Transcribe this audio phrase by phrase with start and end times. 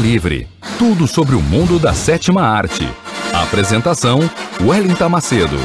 [0.00, 0.48] Livre.
[0.78, 2.88] Tudo sobre o mundo da sétima arte.
[3.32, 4.18] Apresentação:
[4.62, 5.58] Wellington Macedo.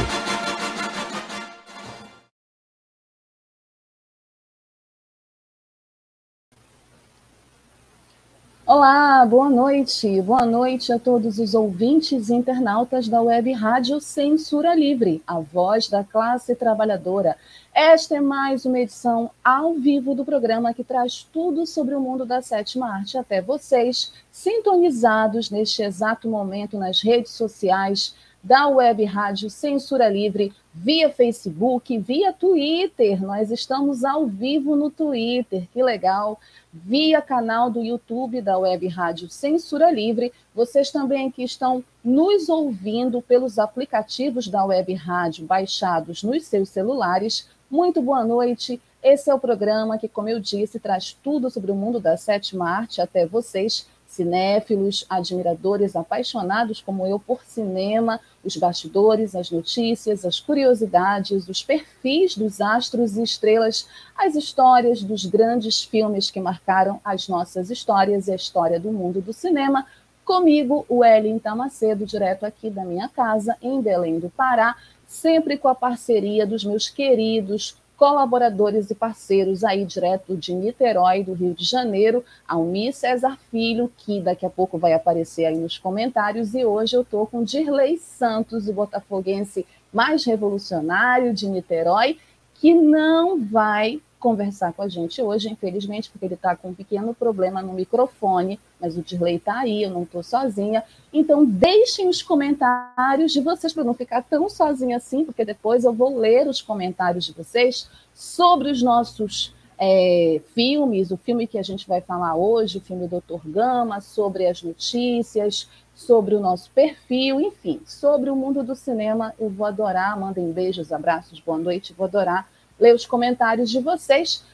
[9.26, 10.22] Boa noite.
[10.22, 15.88] Boa noite a todos os ouvintes e internautas da Web Rádio Censura Livre, a voz
[15.88, 17.36] da classe trabalhadora.
[17.74, 22.24] Esta é mais uma edição ao vivo do programa que traz tudo sobre o mundo
[22.24, 28.14] da sétima arte até vocês, sintonizados neste exato momento nas redes sociais
[28.46, 33.20] da Web Rádio Censura Livre, via Facebook, via Twitter.
[33.20, 36.38] Nós estamos ao vivo no Twitter, que legal
[36.72, 40.32] via canal do YouTube da Web Rádio Censura Livre.
[40.54, 47.48] Vocês também que estão nos ouvindo pelos aplicativos da Web Rádio baixados nos seus celulares.
[47.68, 48.80] Muito boa noite.
[49.02, 52.70] Esse é o programa que, como eu disse, traz tudo sobre o mundo da sétima
[52.70, 60.38] arte até vocês cinéfilos, admiradores apaixonados como eu por cinema, os bastidores, as notícias, as
[60.38, 67.28] curiosidades, os perfis dos astros e estrelas, as histórias dos grandes filmes que marcaram as
[67.28, 69.84] nossas histórias e a história do mundo do cinema.
[70.24, 75.68] Comigo, o Wellington Macedo, direto aqui da minha casa, em Belém do Pará, sempre com
[75.68, 81.64] a parceria dos meus queridos colaboradores e parceiros aí direto de Niterói, do Rio de
[81.64, 86.96] Janeiro, Almi César Filho, que daqui a pouco vai aparecer aí nos comentários, e hoje
[86.96, 92.18] eu estou com Dirley Santos, o botafoguense mais revolucionário de Niterói,
[92.54, 97.14] que não vai conversar com a gente hoje, infelizmente, porque ele está com um pequeno
[97.14, 100.82] problema no microfone, mas o Dirley está aí, eu não estou sozinha.
[101.12, 105.92] Então, deixem os comentários de vocês para não ficar tão sozinha assim, porque depois eu
[105.92, 111.62] vou ler os comentários de vocês sobre os nossos é, filmes, o filme que a
[111.62, 117.40] gente vai falar hoje, o filme Doutor Gama, sobre as notícias, sobre o nosso perfil,
[117.40, 119.32] enfim, sobre o mundo do cinema.
[119.38, 124.44] Eu vou adorar, mandem beijos, abraços, boa noite, vou adorar ler os comentários de vocês,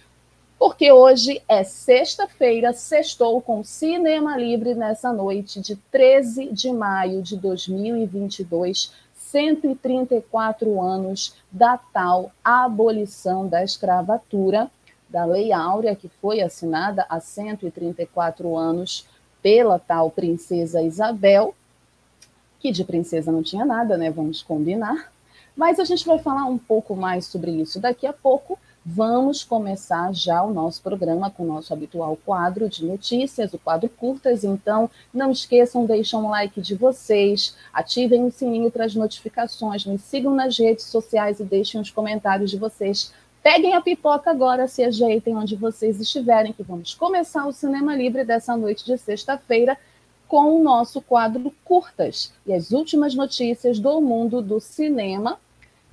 [0.58, 7.36] porque hoje é sexta-feira, sextou com Cinema Livre nessa noite de 13 de maio de
[7.36, 14.70] 2022, 134 anos da tal abolição da escravatura,
[15.08, 19.06] da Lei Áurea, que foi assinada há 134 anos
[19.42, 21.54] pela tal princesa Isabel,
[22.60, 24.10] que de princesa não tinha nada, né?
[24.10, 25.10] Vamos combinar.
[25.56, 28.58] Mas a gente vai falar um pouco mais sobre isso daqui a pouco.
[28.84, 33.88] Vamos começar já o nosso programa com o nosso habitual quadro de notícias, o quadro
[33.88, 34.42] curtas.
[34.42, 40.02] Então, não esqueçam, deixem um like de vocês, ativem o sininho para as notificações, nos
[40.02, 43.12] sigam nas redes sociais e deixem os comentários de vocês.
[43.42, 48.24] Peguem a pipoca agora, se ajeitem onde vocês estiverem, que vamos começar o Cinema Livre
[48.24, 49.76] dessa noite de sexta-feira
[50.32, 55.38] com o nosso quadro Curtas e as últimas notícias do mundo do cinema.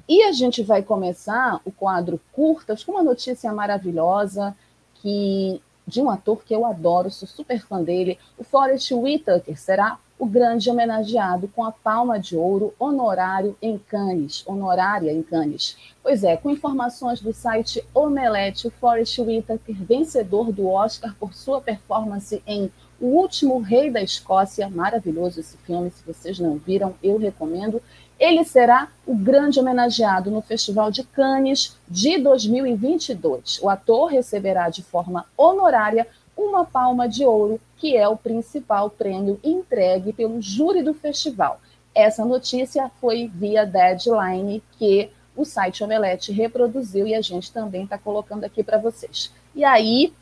[0.07, 4.55] E a gente vai começar o quadro Curtas com uma notícia maravilhosa
[5.01, 9.99] que de um ator que eu adoro, sou super fã dele, o Forrest Whitaker será
[10.17, 15.75] o grande homenageado com a Palma de Ouro honorário em Cannes, honorária em Cannes.
[16.01, 21.59] Pois é, com informações do site Omelete, o Forrest Whitaker, vencedor do Oscar por sua
[21.59, 27.17] performance em o Último Rei da Escócia, maravilhoso esse filme, se vocês não viram, eu
[27.17, 27.81] recomendo.
[28.19, 33.59] Ele será o grande homenageado no Festival de Cannes de 2022.
[33.61, 36.05] O ator receberá de forma honorária
[36.35, 41.61] uma palma de ouro, que é o principal prêmio entregue pelo júri do festival.
[41.95, 47.97] Essa notícia foi via Deadline, que o site Omelete reproduziu e a gente também está
[47.97, 49.31] colocando aqui para vocês.
[49.55, 50.13] E aí,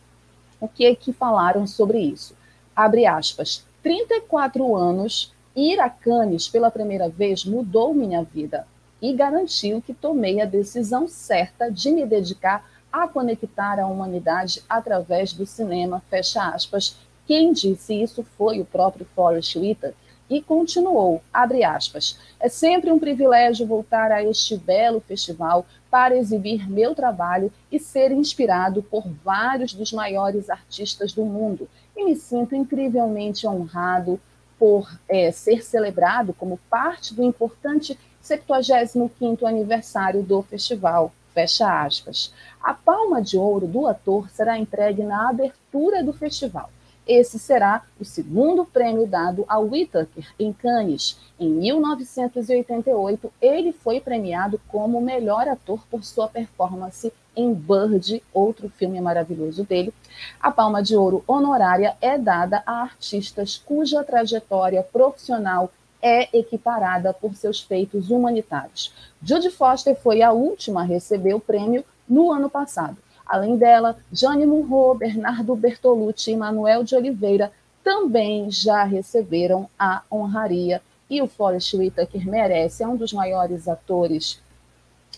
[0.59, 2.35] o que que falaram sobre isso?
[2.77, 8.67] Abre aspas, 34 anos, ir a Cannes pela primeira vez mudou minha vida
[9.01, 15.33] e garantiu que tomei a decisão certa de me dedicar a conectar a humanidade através
[15.33, 16.95] do cinema, fecha aspas.
[17.25, 19.95] Quem disse isso foi o próprio Forrest Whitaker,
[20.29, 25.65] e continuou, abre aspas, é sempre um privilégio voltar a este belo festival
[25.97, 31.67] para exibir meu trabalho e ser inspirado por vários dos maiores artistas do mundo.
[31.95, 34.21] E me sinto incrivelmente honrado
[34.59, 41.11] por é, ser celebrado como parte do importante 75º aniversário do festival.
[41.33, 42.31] Fecha aspas.
[42.61, 46.69] A palma de ouro do ator será entregue na abertura do festival.
[47.07, 51.17] Esse será o segundo prêmio dado a Whittaker em Cannes.
[51.39, 58.99] Em 1988, ele foi premiado como melhor ator por sua performance em Bird, outro filme
[58.99, 59.93] maravilhoso dele.
[60.39, 65.71] A Palma de Ouro honorária é dada a artistas cuja trajetória profissional
[66.01, 68.93] é equiparada por seus feitos humanitários.
[69.21, 72.97] Judy Foster foi a última a receber o prêmio no ano passado.
[73.27, 77.51] Além dela, Jane Murro, Bernardo Bertolucci e Manuel de Oliveira
[77.83, 80.81] também já receberam a honraria.
[81.09, 84.41] E o Forrest Whitaker merece, é um dos maiores atores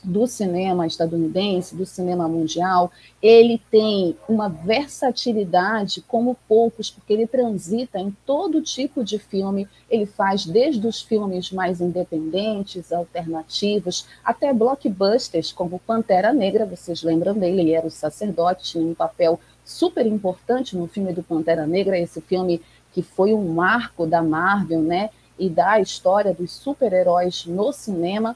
[0.03, 2.91] do cinema estadunidense, do cinema mundial,
[3.21, 10.05] ele tem uma versatilidade como poucos, porque ele transita em todo tipo de filme, ele
[10.05, 17.61] faz desde os filmes mais independentes, alternativos, até blockbusters, como Pantera Negra, vocês lembram dele,
[17.61, 22.21] ele era o sacerdote, tinha um papel super importante no filme do Pantera Negra, esse
[22.21, 22.61] filme
[22.91, 25.09] que foi um marco da Marvel, né,
[25.39, 28.35] e da história dos super-heróis no cinema,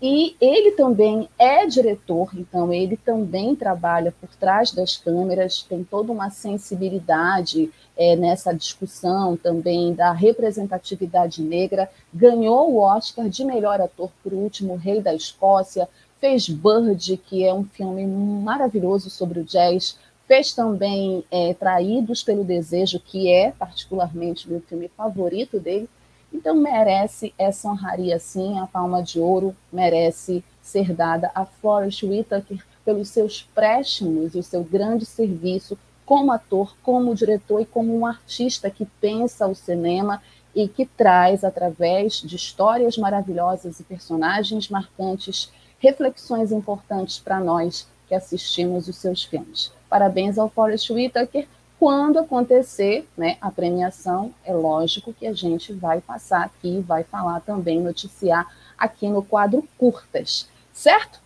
[0.00, 6.12] e ele também é diretor, então ele também trabalha por trás das câmeras, tem toda
[6.12, 11.90] uma sensibilidade é, nessa discussão também da representatividade negra.
[12.12, 15.88] Ganhou o Oscar de melhor ator por último Rei da Escócia,
[16.20, 22.44] fez Bird, que é um filme maravilhoso sobre o jazz, fez também é, Traídos pelo
[22.44, 25.88] Desejo, que é particularmente meu filme favorito dele.
[26.32, 32.64] Então merece essa honraria sim, a palma de ouro merece ser dada a Forrest Whitaker
[32.84, 38.06] pelos seus préstimos e o seu grande serviço como ator, como diretor e como um
[38.06, 40.22] artista que pensa o cinema
[40.54, 48.14] e que traz, através de histórias maravilhosas e personagens marcantes, reflexões importantes para nós que
[48.14, 49.72] assistimos os seus filmes.
[49.88, 51.46] Parabéns ao Forrest Whitaker
[51.78, 57.40] quando acontecer né, a premiação, é lógico que a gente vai passar aqui, vai falar
[57.40, 58.46] também, noticiar
[58.78, 61.20] aqui no quadro Curtas, certo?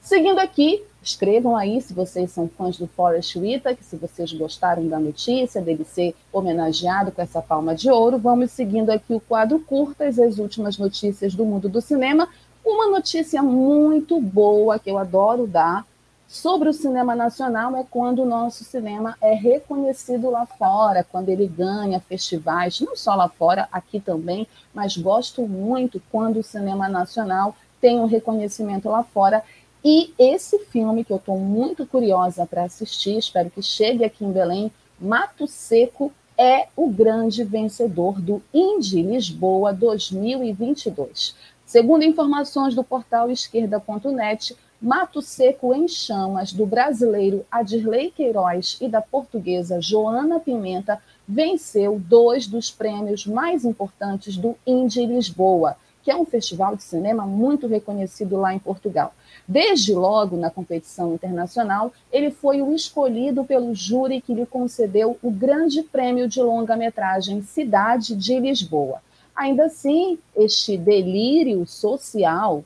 [0.00, 4.98] Seguindo aqui, escrevam aí se vocês são fãs do Forrest Whitaker, se vocês gostaram da
[4.98, 8.18] notícia dele ser homenageado com essa palma de ouro.
[8.18, 12.28] Vamos seguindo aqui o quadro Curtas, as últimas notícias do mundo do cinema.
[12.64, 15.86] Uma notícia muito boa que eu adoro dar
[16.32, 21.46] sobre o cinema nacional é quando o nosso cinema é reconhecido lá fora, quando ele
[21.46, 27.54] ganha festivais, não só lá fora, aqui também, mas gosto muito quando o cinema nacional
[27.82, 29.44] tem um reconhecimento lá fora.
[29.84, 34.32] E esse filme que eu estou muito curiosa para assistir, espero que chegue aqui em
[34.32, 41.34] Belém, Mato Seco é o grande vencedor do Indy Lisboa 2022.
[41.66, 49.00] Segundo informações do portal esquerda.net, Mato Seco em Chamas, do brasileiro Adirley Queiroz e da
[49.00, 56.24] portuguesa Joana Pimenta, venceu dois dos prêmios mais importantes do Indie Lisboa, que é um
[56.24, 59.14] festival de cinema muito reconhecido lá em Portugal.
[59.46, 65.30] Desde logo na competição internacional, ele foi o escolhido pelo júri que lhe concedeu o
[65.30, 69.00] grande prêmio de longa-metragem Cidade de Lisboa.
[69.32, 72.64] Ainda assim, este delírio social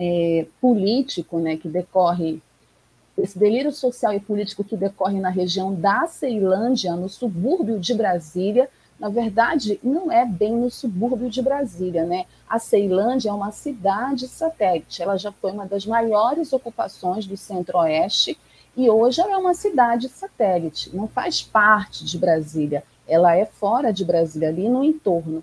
[0.00, 2.42] é, político né, que decorre,
[3.18, 8.68] esse delírio social e político que decorre na região da Ceilândia, no subúrbio de Brasília,
[8.98, 12.26] na verdade, não é bem no subúrbio de Brasília, né?
[12.46, 18.38] A Ceilândia é uma cidade satélite, ela já foi uma das maiores ocupações do Centro-Oeste
[18.76, 23.90] e hoje ela é uma cidade satélite, não faz parte de Brasília, ela é fora
[23.90, 25.42] de Brasília, ali no entorno.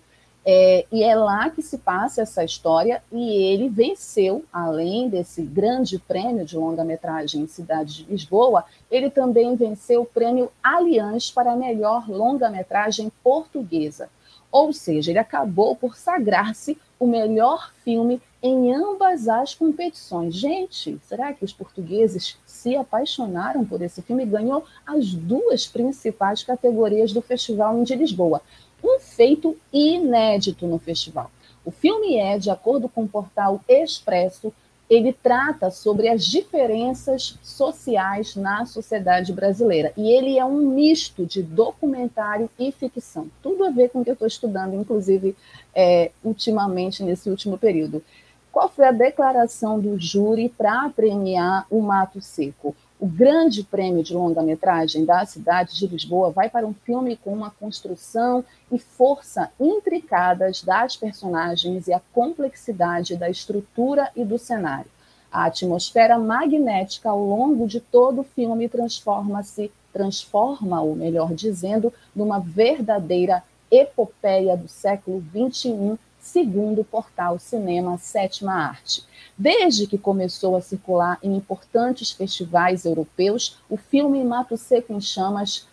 [0.50, 6.00] É, e é lá que se passa essa história, e ele venceu, além desse grande
[6.00, 11.56] prêmio de longa-metragem em Cidade de Lisboa, ele também venceu o prêmio Allianz para a
[11.58, 14.10] melhor longa-metragem portuguesa.
[14.50, 20.34] Ou seja, ele acabou por sagrar-se o melhor filme em ambas as competições.
[20.34, 24.26] Gente, será que os portugueses se apaixonaram por esse filme?
[24.26, 28.42] Ganhou as duas principais categorias do Festival de Lisboa
[28.84, 31.32] um feito inédito no festival.
[31.66, 34.54] O filme é, de acordo com o portal Expresso,
[34.90, 39.92] ele trata sobre as diferenças sociais na sociedade brasileira.
[39.98, 43.30] E ele é um misto de documentário e ficção.
[43.44, 45.36] Tudo a ver com o que eu estou estudando, inclusive,
[45.76, 48.02] é, ultimamente, nesse último período.
[48.50, 52.74] Qual foi a declaração do júri para premiar o Mato Seco?
[53.00, 57.52] O grande prêmio de longa-metragem da cidade de Lisboa vai para um filme com uma
[57.52, 64.90] construção e força intricadas das personagens e a complexidade da estrutura e do cenário.
[65.32, 72.40] A atmosfera magnética ao longo de todo o filme transforma-se, transforma, ou melhor dizendo, numa
[72.40, 79.04] verdadeira epopeia do século XXI, segundo o portal Cinema Sétima Arte.
[79.38, 85.66] Desde que começou a circular em importantes festivais europeus, o filme Mato Seco em Chamas,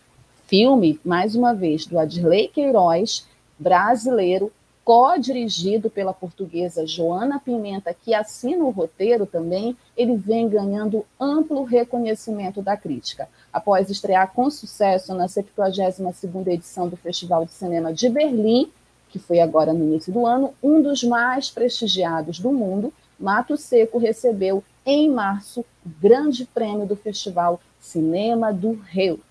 [0.47, 3.25] filme, mais uma vez, do Adirley Queiroz,
[3.59, 4.51] brasileiro,
[4.83, 12.61] co-dirigido pela portuguesa Joana Pimenta, que assina o roteiro também, ele vem ganhando amplo reconhecimento
[12.61, 13.27] da crítica.
[13.51, 18.71] Após estrear com sucesso na 72ª edição do Festival de Cinema de Berlim,
[19.15, 23.97] que foi agora no início do ano, um dos mais prestigiados do mundo, Mato Seco
[23.97, 29.21] recebeu, em março, o grande prêmio do festival Cinema do Rio,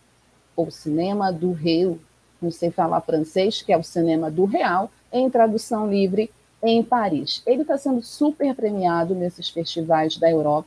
[0.56, 2.00] ou Cinema do Rio,
[2.40, 6.30] não sei falar francês, que é o Cinema do Real, em tradução livre,
[6.62, 7.42] em Paris.
[7.44, 10.66] Ele está sendo super premiado nesses festivais da Europa,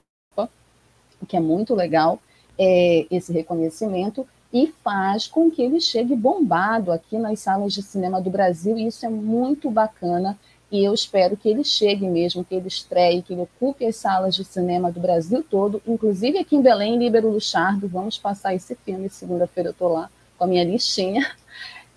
[1.20, 2.20] o que é muito legal,
[2.56, 4.28] é, esse reconhecimento,
[4.64, 8.88] e faz com que ele chegue bombado aqui nas salas de cinema do Brasil, e
[8.88, 10.38] isso é muito bacana
[10.72, 14.36] e eu espero que ele chegue mesmo, que ele estreie, que ele ocupe as salas
[14.36, 19.10] de cinema do Brasil todo, inclusive aqui em Belém, Líbero Luchardo, vamos passar esse filme,
[19.10, 21.26] segunda-feira eu estou lá com a minha listinha.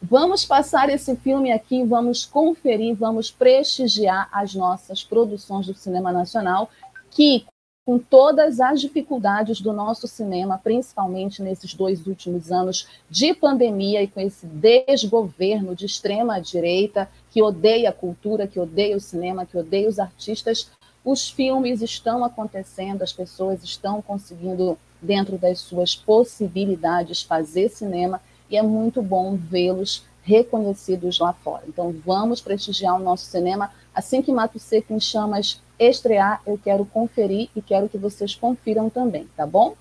[0.03, 6.71] Vamos passar esse filme aqui, vamos conferir, vamos prestigiar as nossas produções do cinema nacional,
[7.11, 7.45] que
[7.91, 14.07] com todas as dificuldades do nosso cinema, principalmente nesses dois últimos anos de pandemia e
[14.07, 19.59] com esse desgoverno de extrema direita que odeia a cultura, que odeia o cinema, que
[19.59, 20.71] odeia os artistas,
[21.05, 28.57] os filmes estão acontecendo, as pessoas estão conseguindo, dentro das suas possibilidades, fazer cinema e
[28.57, 31.65] é muito bom vê-los reconhecidos lá fora.
[31.67, 33.73] Então, vamos prestigiar o nosso cinema.
[33.93, 38.91] Assim que Mato Seco em Chamas estrear, eu quero conferir e quero que vocês confiram
[38.91, 39.75] também, tá bom?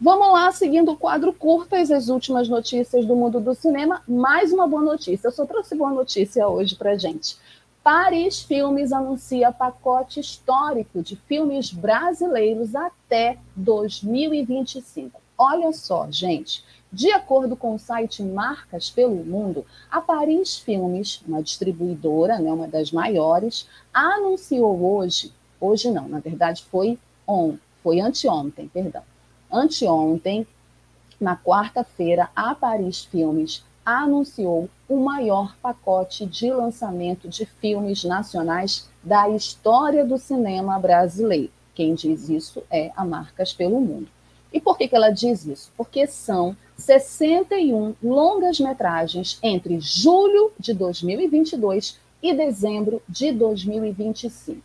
[0.00, 4.02] Vamos lá, seguindo o quadro curtas, as últimas notícias do mundo do cinema.
[4.06, 5.28] Mais uma boa notícia.
[5.28, 7.36] Eu só trouxe boa notícia hoje para gente.
[7.82, 15.20] Paris Filmes anuncia pacote histórico de filmes brasileiros até 2025.
[15.36, 16.64] Olha só, gente.
[16.94, 22.68] De acordo com o site Marcas pelo Mundo, a Paris Filmes, uma distribuidora, né, uma
[22.68, 26.96] das maiores, anunciou hoje, hoje não, na verdade foi
[27.26, 29.02] on, foi anteontem, perdão.
[29.50, 30.46] Anteontem,
[31.20, 39.28] na quarta-feira, a Paris Filmes anunciou o maior pacote de lançamento de filmes nacionais da
[39.28, 41.50] história do cinema brasileiro.
[41.74, 44.06] Quem diz isso é a Marcas pelo Mundo.
[44.52, 45.72] E por que, que ela diz isso?
[45.76, 54.60] Porque são 61 longas-metragens entre julho de 2022 e dezembro de 2025.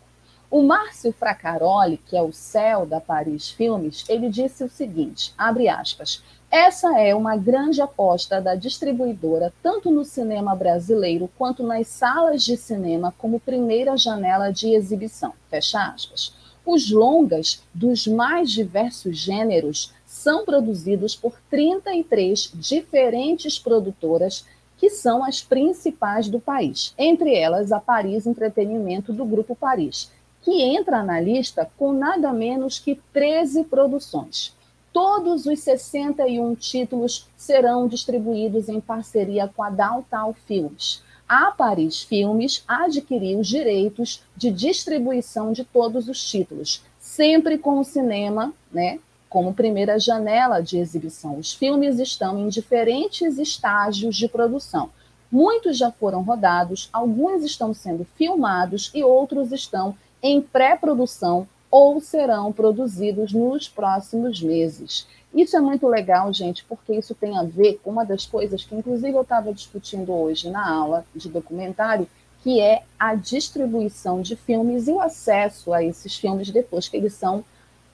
[0.51, 5.69] O Márcio Fracaroli, que é o céu da Paris Filmes, ele disse o seguinte, abre
[5.69, 12.43] aspas, essa é uma grande aposta da distribuidora, tanto no cinema brasileiro quanto nas salas
[12.43, 15.33] de cinema, como primeira janela de exibição.
[15.51, 16.33] Fecha aspas.
[16.65, 24.45] Os longas dos mais diversos gêneros são produzidos por 33 diferentes produtoras
[24.77, 30.11] que são as principais do país, entre elas a Paris Entretenimento do Grupo Paris,
[30.41, 34.53] que entra na lista com nada menos que 13 produções.
[34.91, 42.63] Todos os 61 títulos serão distribuídos em parceria com a Downtown Films, a Paris Filmes
[42.67, 48.99] adquiriu os direitos de distribuição de todos os títulos, sempre com o cinema, né,
[49.29, 51.37] como primeira janela de exibição.
[51.37, 54.89] Os filmes estão em diferentes estágios de produção.
[55.31, 62.51] Muitos já foram rodados, alguns estão sendo filmados e outros estão em pré-produção ou serão
[62.51, 65.07] produzidos nos próximos meses.
[65.33, 68.73] Isso é muito legal, gente, porque isso tem a ver com uma das coisas que,
[68.73, 72.07] inclusive, eu estava discutindo hoje na aula de documentário,
[72.41, 77.13] que é a distribuição de filmes e o acesso a esses filmes depois que eles
[77.13, 77.43] são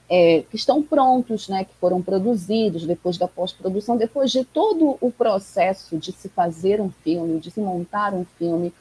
[0.10, 5.12] é, que estão prontos, né, que foram produzidos depois da pós-produção, depois de todo o
[5.12, 8.74] processo de se fazer um filme, de se montar um filme,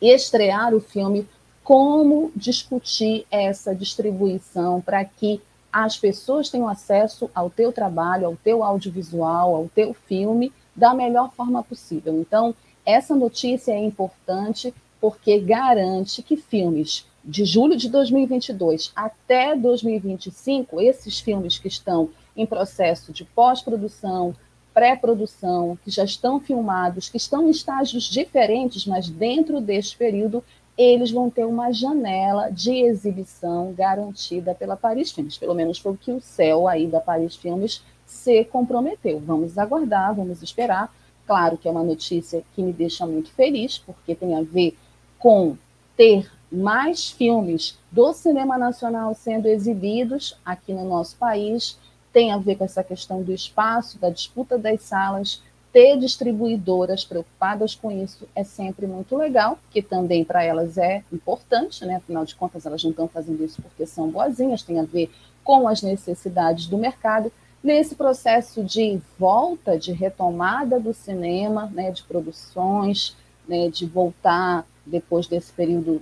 [0.00, 1.26] estrear o filme,
[1.64, 5.40] como discutir essa distribuição para que
[5.72, 11.32] as pessoas tenham acesso ao teu trabalho, ao teu audiovisual, ao teu filme da melhor
[11.32, 12.18] forma possível.
[12.20, 20.80] Então, essa notícia é importante porque garante que filmes de julho de 2022 até 2025,
[20.80, 24.32] esses filmes que estão em processo de pós-produção,
[24.72, 30.44] pré-produção, que já estão filmados, que estão em estágios diferentes, mas dentro deste período,
[30.78, 35.38] eles vão ter uma janela de exibição garantida pela Paris Filmes.
[35.38, 39.18] Pelo menos foi o que o céu aí da Paris Filmes se comprometeu.
[39.18, 40.94] Vamos aguardar, vamos esperar.
[41.26, 44.76] Claro que é uma notícia que me deixa muito feliz, porque tem a ver
[45.18, 45.56] com
[45.96, 51.78] ter mais filmes do cinema nacional sendo exibidos aqui no nosso país,
[52.12, 55.42] tem a ver com essa questão do espaço, da disputa das salas,
[55.76, 61.84] ter distribuidoras preocupadas com isso é sempre muito legal, que também para elas é importante,
[61.84, 61.96] né?
[61.96, 65.10] Afinal de contas, elas não estão fazendo isso porque são boazinhas, tem a ver
[65.44, 67.30] com as necessidades do mercado.
[67.62, 73.14] Nesse processo de volta, de retomada do cinema, né, de produções,
[73.46, 76.00] né, de voltar depois desse período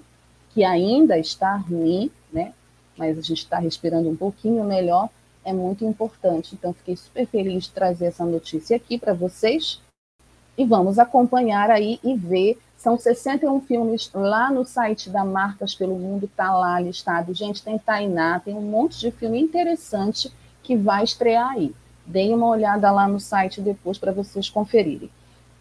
[0.54, 2.52] que ainda está ruim, né?
[2.96, 5.10] Mas a gente está respirando um pouquinho melhor,
[5.44, 6.54] é muito importante.
[6.54, 9.80] Então, fiquei super feliz de trazer essa notícia aqui para vocês.
[10.56, 12.56] E vamos acompanhar aí e ver.
[12.76, 17.34] São 61 filmes lá no site da Marcas pelo Mundo, está lá listado.
[17.34, 20.32] Gente, tem Tainá, tem um monte de filme interessante
[20.62, 21.74] que vai estrear aí.
[22.06, 25.10] Deem uma olhada lá no site depois para vocês conferirem.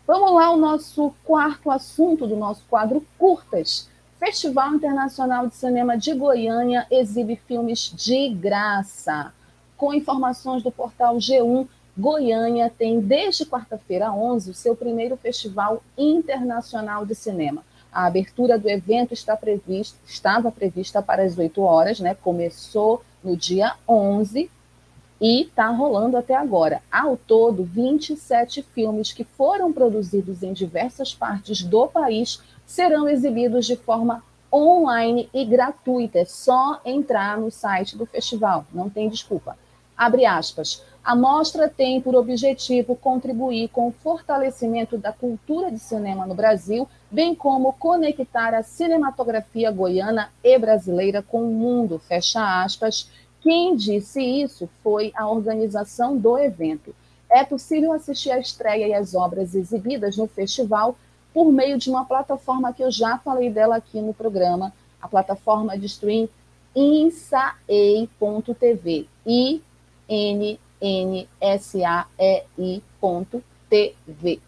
[0.05, 3.89] Vamos lá, o nosso quarto assunto do nosso quadro Curtas.
[4.25, 9.34] Festival Internacional de Cinema de Goiânia exibe filmes de graça.
[9.75, 17.06] Com informações do portal G1, Goiânia tem desde quarta-feira 11 o seu primeiro Festival Internacional
[17.06, 17.65] de Cinema.
[17.92, 22.16] A abertura do evento está prevista, estava prevista para as 8 horas, né?
[22.16, 24.50] Começou no dia 11
[25.20, 26.81] e está rolando até agora.
[26.90, 32.42] Ao todo, 27 filmes que foram produzidos em diversas partes do país
[32.74, 36.18] serão exibidos de forma online e gratuita.
[36.18, 39.55] É só entrar no site do festival, não tem desculpa.
[39.96, 40.83] Abre aspas.
[41.03, 46.90] A mostra tem por objetivo contribuir com o fortalecimento da cultura de cinema no Brasil,
[47.12, 52.00] bem como conectar a cinematografia goiana e brasileira com o mundo.
[52.00, 53.07] Fecha aspas.
[53.40, 56.96] Quem disse isso foi a organização do evento.
[57.29, 60.96] É possível assistir a estreia e as obras exibidas no festival
[61.33, 65.77] por meio de uma plataforma que eu já falei dela aqui no programa, a plataforma
[65.77, 66.29] de stream
[66.75, 68.17] insaei.tv,
[69.25, 69.61] i
[70.07, 74.39] n n s a e i.tv.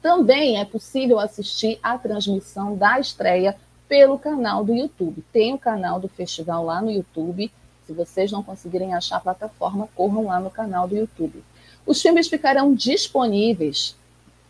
[0.00, 3.56] Também é possível assistir a transmissão da estreia
[3.88, 5.22] pelo canal do YouTube.
[5.32, 7.52] Tem o canal do festival lá no YouTube.
[7.86, 11.44] Se vocês não conseguirem achar a plataforma, corram lá no canal do YouTube.
[11.86, 13.96] Os filmes ficarão disponíveis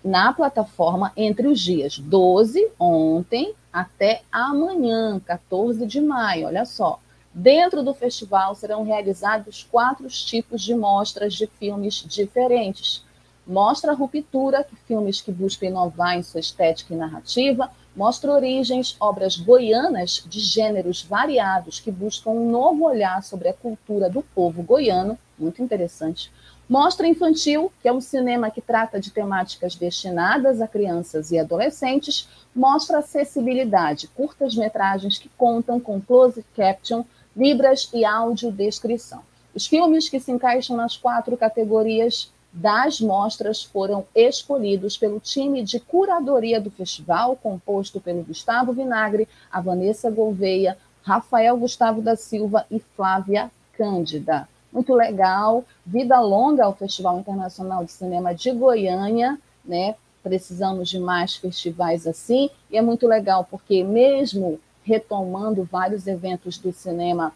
[0.05, 6.47] na plataforma entre os dias 12, ontem, até amanhã, 14 de maio.
[6.47, 6.99] Olha só.
[7.35, 13.03] Dentro do festival serão realizados quatro tipos de mostras de filmes diferentes.
[13.47, 17.71] Mostra Ruptura, filmes que buscam inovar em sua estética e narrativa.
[17.97, 24.09] Mostra Origens, obras goianas de gêneros variados que buscam um novo olhar sobre a cultura
[24.09, 26.31] do povo goiano, muito interessante.
[26.73, 32.27] Mostra Infantil, que é um cinema que trata de temáticas destinadas a crianças e adolescentes.
[32.57, 37.05] Mostra Acessibilidade, curtas-metragens que contam com closed caption,
[37.37, 39.21] libras e audiodescrição.
[39.55, 45.79] Os filmes que se encaixam nas quatro categorias das mostras foram escolhidos pelo time de
[45.79, 52.81] curadoria do festival, composto pelo Gustavo Vinagre, a Vanessa Gouveia, Rafael Gustavo da Silva e
[52.97, 55.65] Flávia Cândida muito legal.
[55.85, 59.95] Vida longa ao Festival Internacional de Cinema de Goiânia, né?
[60.23, 66.73] Precisamos de mais festivais assim, e é muito legal porque mesmo retomando vários eventos do
[66.73, 67.33] cinema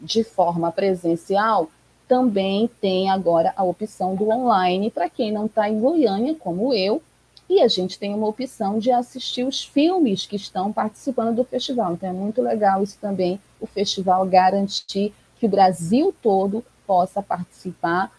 [0.00, 1.70] de forma presencial,
[2.06, 7.02] também tem agora a opção do online para quem não está em Goiânia, como eu,
[7.48, 11.94] e a gente tem uma opção de assistir os filmes que estão participando do festival.
[11.94, 18.12] Então é muito legal isso também, o festival garantir que o Brasil todo possa participar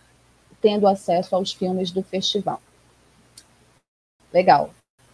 [0.62, 2.62] tendo acesso aos filmes do festival.
[4.34, 4.72] Legal.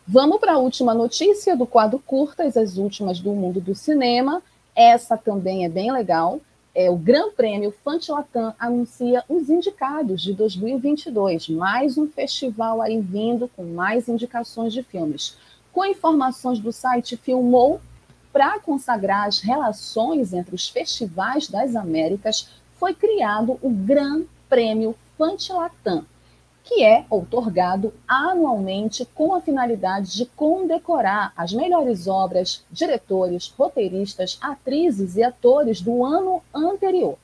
[0.07, 4.41] Vamos para a última notícia do quadro Curtas, as últimas do mundo do cinema.
[4.75, 6.41] Essa também é bem legal.
[6.75, 11.49] É, o Gran Prêmio Fantilatam anuncia os indicados de 2022.
[11.49, 15.37] Mais um festival aí vindo com mais indicações de filmes.
[15.71, 17.79] Com informações do site Filmou,
[18.33, 26.05] para consagrar as relações entre os festivais das Américas, foi criado o Gran Prêmio Fantilatam,
[26.63, 35.17] que é outorgado anualmente com a finalidade de condecorar as melhores obras, diretores, roteiristas, atrizes
[35.17, 37.17] e atores do ano anterior.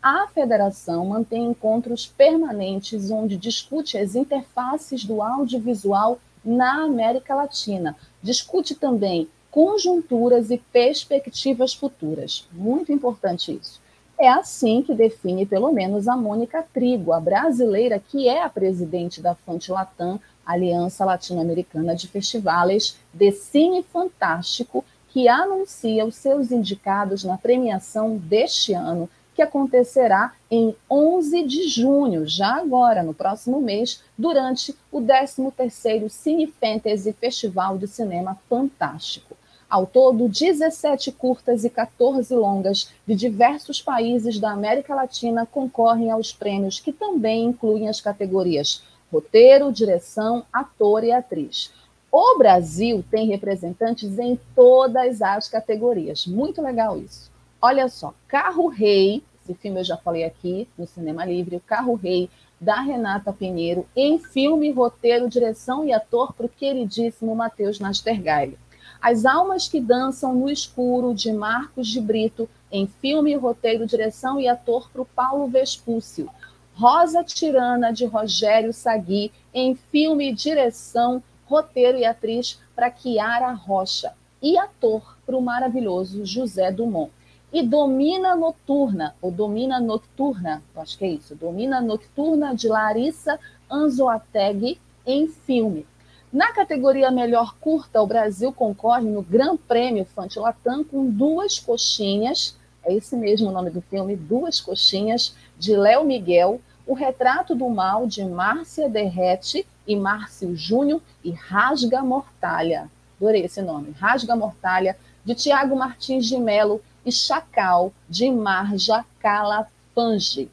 [0.00, 7.96] A federação mantém encontros permanentes onde discute as interfaces do audiovisual na América Latina.
[8.22, 12.46] Discute também conjunturas e perspectivas futuras.
[12.52, 13.80] Muito importante isso.
[14.18, 19.20] É assim que define, pelo menos, a Mônica Trigo, a brasileira que é a presidente
[19.20, 27.24] da Fonte Latam, Aliança Latino-Americana de Festivais de Cine Fantástico, que anuncia os seus indicados
[27.24, 34.00] na premiação deste ano, que acontecerá em 11 de junho, já agora, no próximo mês,
[34.16, 39.36] durante o 13º Cine Fantasy Festival de Cinema Fantástico.
[39.74, 46.32] Ao todo, 17 curtas e 14 longas de diversos países da América Latina concorrem aos
[46.32, 51.72] prêmios, que também incluem as categorias roteiro, direção, ator e atriz.
[52.08, 56.24] O Brasil tem representantes em todas as categorias.
[56.24, 57.28] Muito legal isso.
[57.60, 61.96] Olha só, Carro Rei, esse filme eu já falei aqui no Cinema Livre, o Carro
[61.96, 68.56] Rei da Renata Pinheiro, em filme, roteiro, direção e ator para o queridíssimo Matheus Nastergaile.
[69.04, 74.48] As Almas que Dançam no Escuro, de Marcos de Brito, em filme, roteiro, direção e
[74.48, 76.30] ator para o Paulo Vespúcio.
[76.72, 84.14] Rosa Tirana, de Rogério Sagui, em filme, direção, roteiro e atriz para Kiara Rocha.
[84.40, 87.12] E ator para o maravilhoso José Dumont.
[87.52, 93.38] E Domina Noturna, ou Domina Nocturna, acho que é isso, Domina Nocturna, de Larissa
[93.70, 95.86] Anzoateg, em filme.
[96.34, 102.92] Na categoria melhor curta, o Brasil concorre no Gran Prêmio Fantilatam com duas coxinhas, é
[102.92, 108.08] esse mesmo o nome do filme, Duas Coxinhas, de Léo Miguel, O Retrato do Mal,
[108.08, 112.90] de Márcia Derrete e Márcio Júnior, e Rasga Mortalha.
[113.16, 120.50] Adorei esse nome, Rasga Mortalha, de Tiago Martins de Melo e Chacal, de Marja Calafange.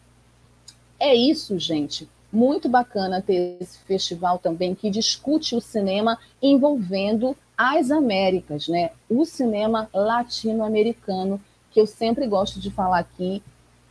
[0.99, 7.91] É isso, gente muito bacana ter esse festival também que discute o cinema envolvendo as
[7.91, 8.91] Américas, né?
[9.09, 11.39] O cinema latino-americano,
[11.71, 13.43] que eu sempre gosto de falar aqui,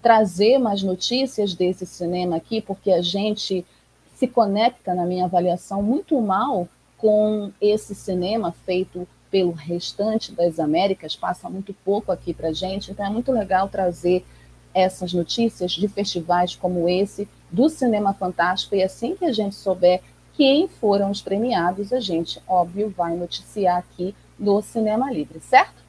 [0.02, 3.64] trazer mais notícias desse cinema aqui, porque a gente
[4.14, 11.14] se conecta, na minha avaliação, muito mal com esse cinema feito pelo restante das Américas,
[11.14, 14.24] passa muito pouco aqui para gente, então é muito legal trazer
[14.74, 20.00] essas notícias de festivais como esse do Cinema Fantástico e assim que a gente souber
[20.34, 25.80] quem foram os premiados, a gente, óbvio, vai noticiar aqui no Cinema Livre, certo?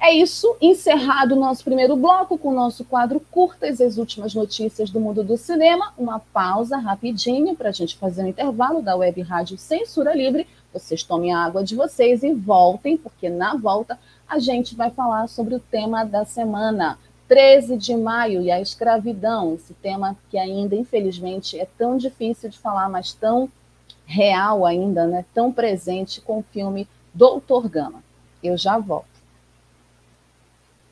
[0.00, 4.90] É isso, encerrado o nosso primeiro bloco com o nosso quadro Curtas, as últimas notícias
[4.90, 5.92] do mundo do cinema.
[5.98, 10.46] Uma pausa rapidinho para a gente fazer um intervalo da Web Rádio Censura Livre.
[10.72, 15.26] Vocês tomem a água de vocês e voltem, porque na volta a gente vai falar
[15.26, 16.96] sobre o tema da semana
[17.28, 22.58] 13 de maio e a escravidão, esse tema que ainda, infelizmente, é tão difícil de
[22.58, 23.50] falar, mas tão
[24.06, 25.24] real ainda, né?
[25.34, 28.02] tão presente com o filme Doutor Gama.
[28.42, 29.18] Eu já volto.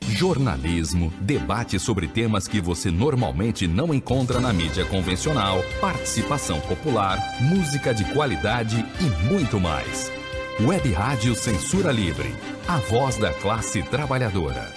[0.01, 7.93] Jornalismo, debate sobre temas que você normalmente não encontra na mídia convencional, participação popular, música
[7.93, 10.11] de qualidade e muito mais.
[10.59, 12.33] Web Rádio Censura Livre,
[12.67, 14.76] a voz da classe trabalhadora.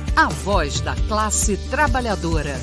[0.13, 2.55] A voz da classe trabalhadora.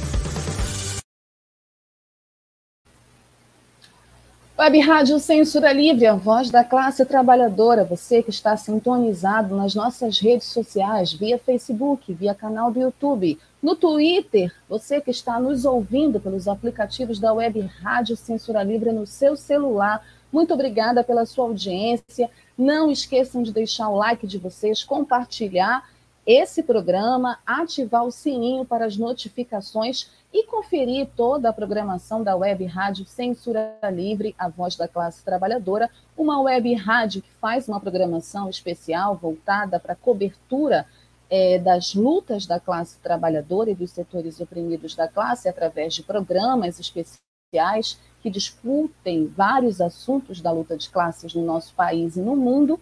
[4.59, 7.85] Web Rádio Censura Livre, a voz da classe trabalhadora.
[7.85, 13.75] Você que está sintonizado nas nossas redes sociais, via Facebook, via canal do YouTube, no
[13.75, 19.37] Twitter, você que está nos ouvindo pelos aplicativos da Web Rádio Censura Livre no seu
[19.37, 20.07] celular.
[20.31, 22.31] Muito obrigada pela sua audiência.
[22.59, 25.83] Não esqueçam de deixar o like de vocês, compartilhar
[26.29, 32.67] esse programa, ativar o sininho para as notificações e conferir toda a programação da Web
[32.67, 38.51] Rádio Censura Livre, a voz da classe trabalhadora, uma web rádio que faz uma programação
[38.51, 40.85] especial voltada para a cobertura
[41.31, 46.79] é, das lutas da classe trabalhadora e dos setores oprimidos da classe através de programas
[46.79, 52.79] especiais que discutem vários assuntos da luta de classes no nosso país e no mundo,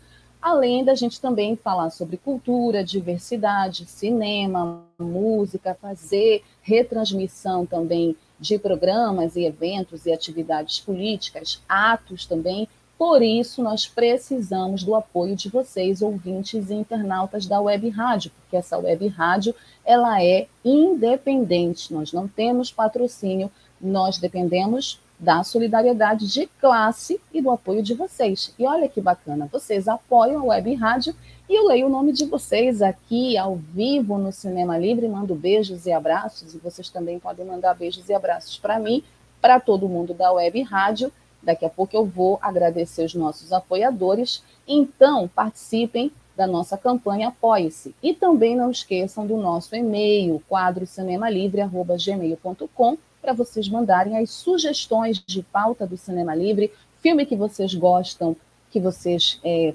[0.46, 9.34] além da gente também falar sobre cultura, diversidade, cinema, música, fazer retransmissão também de programas
[9.34, 12.68] e eventos e atividades políticas, atos também.
[12.96, 18.56] Por isso, nós precisamos do apoio de vocês, ouvintes e internautas da Web Rádio, porque
[18.56, 19.52] essa Web Rádio
[19.84, 27.50] ela é independente, nós não temos patrocínio, nós dependemos da solidariedade de classe e do
[27.50, 28.52] apoio de vocês.
[28.58, 31.14] E olha que bacana, vocês apoiam a Web Rádio
[31.48, 35.86] e eu leio o nome de vocês aqui ao vivo no Cinema Livre, mando beijos
[35.86, 39.04] e abraços, e vocês também podem mandar beijos e abraços para mim,
[39.40, 41.12] para todo mundo da Web Rádio.
[41.40, 44.42] Daqui a pouco eu vou agradecer os nossos apoiadores.
[44.66, 47.94] Então, participem da nossa campanha Apoie-se.
[48.02, 55.42] E também não esqueçam do nosso e-mail, quadro cinemalivre.gmail.com, para vocês mandarem as sugestões de
[55.42, 58.36] pauta do Cinema Livre, filme que vocês gostam,
[58.70, 59.74] que vocês é,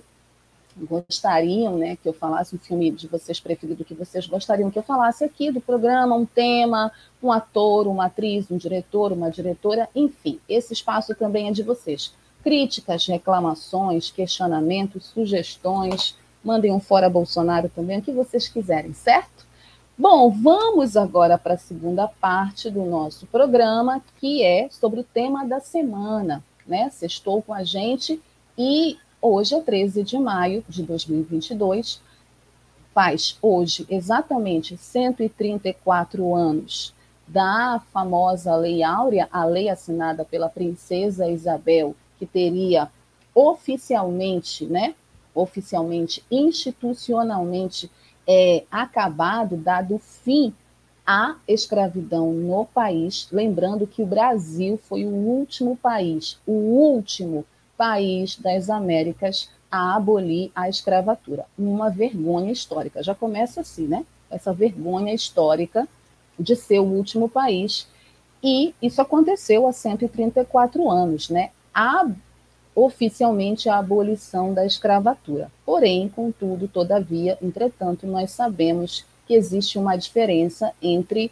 [0.78, 4.84] gostariam né, que eu falasse, um filme de vocês preferido que vocês gostariam que eu
[4.84, 10.40] falasse aqui do programa, um tema, um ator, uma atriz, um diretor, uma diretora, enfim,
[10.48, 12.14] esse espaço também é de vocês.
[12.42, 19.51] Críticas, reclamações, questionamentos, sugestões, mandem um fora Bolsonaro também, o que vocês quiserem, certo?
[20.02, 25.46] Bom, vamos agora para a segunda parte do nosso programa, que é sobre o tema
[25.46, 26.90] da semana, né?
[26.90, 28.20] Sextou com a gente
[28.58, 32.02] e hoje é 13 de maio de 2022,
[32.96, 36.96] faz hoje exatamente 134 anos
[37.28, 42.90] da famosa Lei Áurea, a lei assinada pela princesa Isabel, que teria
[43.36, 44.96] oficialmente, né,
[45.36, 47.88] oficialmente, institucionalmente
[48.28, 50.54] é, acabado, dado fim
[51.06, 53.28] à escravidão no país.
[53.32, 57.46] Lembrando que o Brasil foi o último país, o último
[57.78, 61.46] país das Américas a abolir a escravatura.
[61.58, 63.02] Uma vergonha histórica.
[63.02, 64.06] Já começa assim, né?
[64.30, 65.88] Essa vergonha histórica
[66.38, 67.88] de ser o último país.
[68.44, 71.52] E isso aconteceu há 134 anos, né?
[71.74, 72.06] A
[72.76, 75.52] oficialmente a abolição da escravatura.
[75.66, 81.32] Porém, contudo, todavia, entretanto, nós sabemos que existe uma diferença entre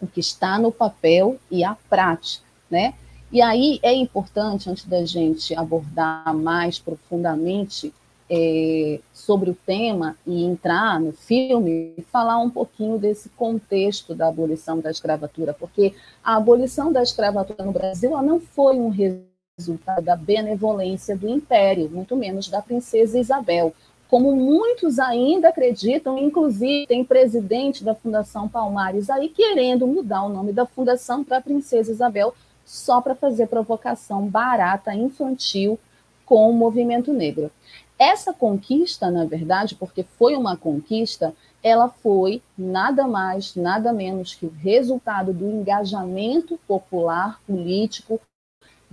[0.00, 2.94] o que está no papel e a prática, né?
[3.32, 7.92] E aí é importante, antes da gente abordar mais profundamente
[8.30, 14.80] é, sobre o tema e entrar no filme, falar um pouquinho desse contexto da abolição
[14.80, 20.16] da escravatura, porque a abolição da escravatura no Brasil não foi um resultado resultado da
[20.16, 23.72] benevolência do império, muito menos da princesa Isabel.
[24.08, 30.52] Como muitos ainda acreditam, inclusive tem presidente da Fundação Palmares aí querendo mudar o nome
[30.52, 35.78] da fundação para Princesa Isabel, só para fazer provocação barata, infantil
[36.26, 37.50] com o movimento negro.
[37.96, 44.46] Essa conquista, na verdade, porque foi uma conquista, ela foi nada mais, nada menos que
[44.46, 48.20] o resultado do engajamento popular político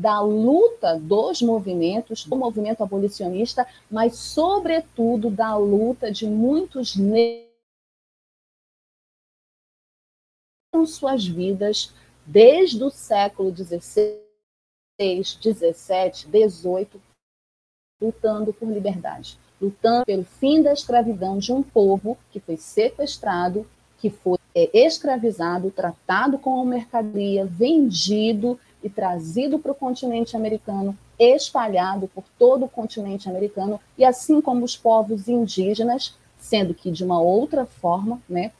[0.01, 7.51] da luta dos movimentos, do movimento abolicionista, mas, sobretudo, da luta de muitos negros
[10.87, 11.93] suas vidas
[12.25, 14.19] desde o século XVI,
[14.99, 17.01] XVII, XVIII,
[18.01, 23.67] lutando por liberdade, lutando pelo fim da escravidão de um povo que foi sequestrado,
[23.99, 32.07] que foi é, escravizado, tratado como mercadoria, vendido e trazido para o continente americano, espalhado
[32.07, 37.21] por todo o continente americano, e assim como os povos indígenas, sendo que de uma
[37.21, 38.51] outra forma, né,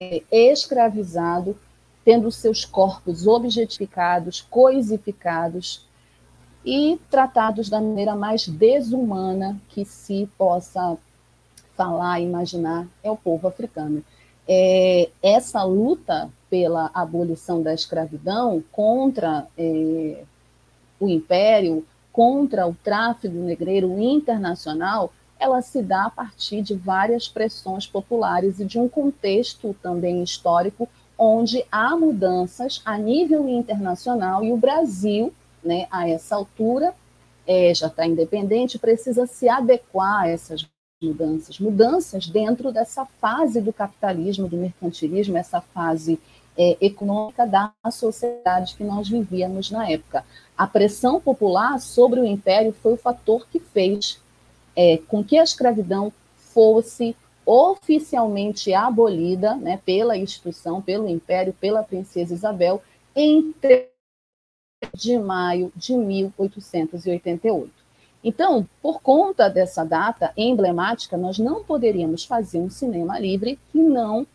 [0.00, 1.56] é, escravizado,
[2.04, 5.86] tendo seus corpos objetificados, coisificados
[6.64, 10.96] e tratados da maneira mais desumana que se possa
[11.76, 14.04] falar, imaginar, é o povo africano.
[14.48, 20.24] É, essa luta pela abolição da escravidão contra é,
[20.98, 27.86] o império, contra o tráfico negreiro internacional, ela se dá a partir de várias pressões
[27.86, 34.56] populares e de um contexto também histórico onde há mudanças a nível internacional e o
[34.56, 35.32] Brasil,
[35.62, 36.94] né, a essa altura,
[37.46, 40.66] é, já está independente, precisa se adequar a essas
[41.00, 46.18] mudanças, mudanças dentro dessa fase do capitalismo, do mercantilismo, essa fase
[46.56, 50.24] é, econômica da sociedade que nós vivíamos na época.
[50.56, 54.20] A pressão popular sobre o império foi o fator que fez
[54.74, 57.14] é, com que a escravidão fosse
[57.46, 62.82] oficialmente abolida né, pela instituição, pelo império, pela princesa Isabel,
[63.14, 63.86] em 3
[64.94, 67.77] de maio de 1888.
[68.22, 74.26] Então, por conta dessa data emblemática, nós não poderíamos fazer um cinema livre que não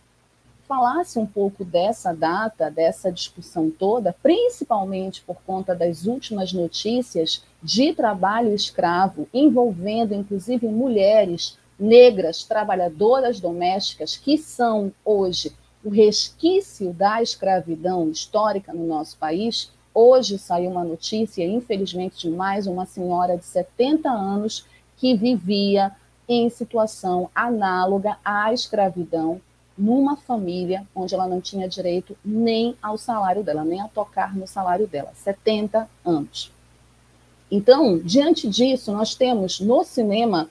[0.68, 7.94] falasse um pouco dessa data, dessa discussão toda, principalmente por conta das últimas notícias de
[7.94, 15.52] trabalho escravo, envolvendo inclusive mulheres negras, trabalhadoras domésticas, que são hoje
[15.84, 19.70] o resquício da escravidão histórica no nosso país.
[19.94, 24.66] Hoje saiu uma notícia, infelizmente, de mais uma senhora de 70 anos
[24.98, 25.92] que vivia
[26.28, 29.40] em situação análoga à escravidão
[29.78, 34.48] numa família onde ela não tinha direito nem ao salário dela, nem a tocar no
[34.48, 36.52] salário dela, 70 anos.
[37.52, 40.50] Então, diante disso, nós temos no cinema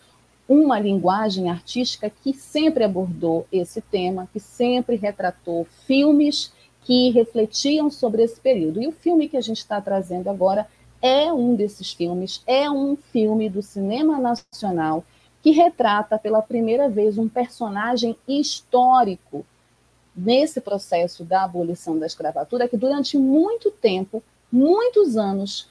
[0.49, 6.53] uma linguagem artística que sempre abordou esse tema, que sempre retratou filmes
[6.85, 8.83] que refletiam sobre esse período.
[8.83, 10.67] E o filme que a gente está trazendo agora
[11.01, 15.05] é um desses filmes, é um filme do cinema nacional
[15.43, 19.45] que retrata pela primeira vez um personagem histórico
[20.15, 25.69] nesse processo da abolição da escravatura, que durante muito tempo, muitos anos,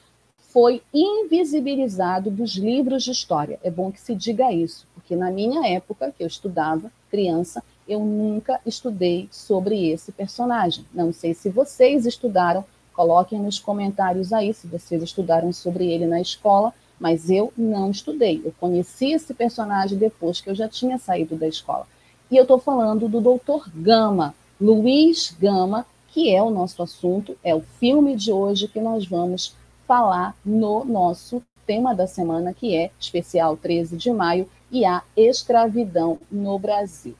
[0.52, 3.58] foi invisibilizado dos livros de história.
[3.62, 8.00] É bom que se diga isso, porque na minha época, que eu estudava, criança, eu
[8.00, 10.84] nunca estudei sobre esse personagem.
[10.92, 16.20] Não sei se vocês estudaram, coloquem nos comentários aí se vocês estudaram sobre ele na
[16.20, 18.40] escola mas eu não estudei.
[18.44, 21.84] Eu conheci esse personagem depois que eu já tinha saído da escola.
[22.30, 23.68] E eu estou falando do Dr.
[23.74, 29.04] Gama, Luiz Gama, que é o nosso assunto, é o filme de hoje que nós
[29.04, 35.02] vamos falar no nosso tema da semana, que é especial 13 de maio e a
[35.16, 37.16] escravidão no Brasil.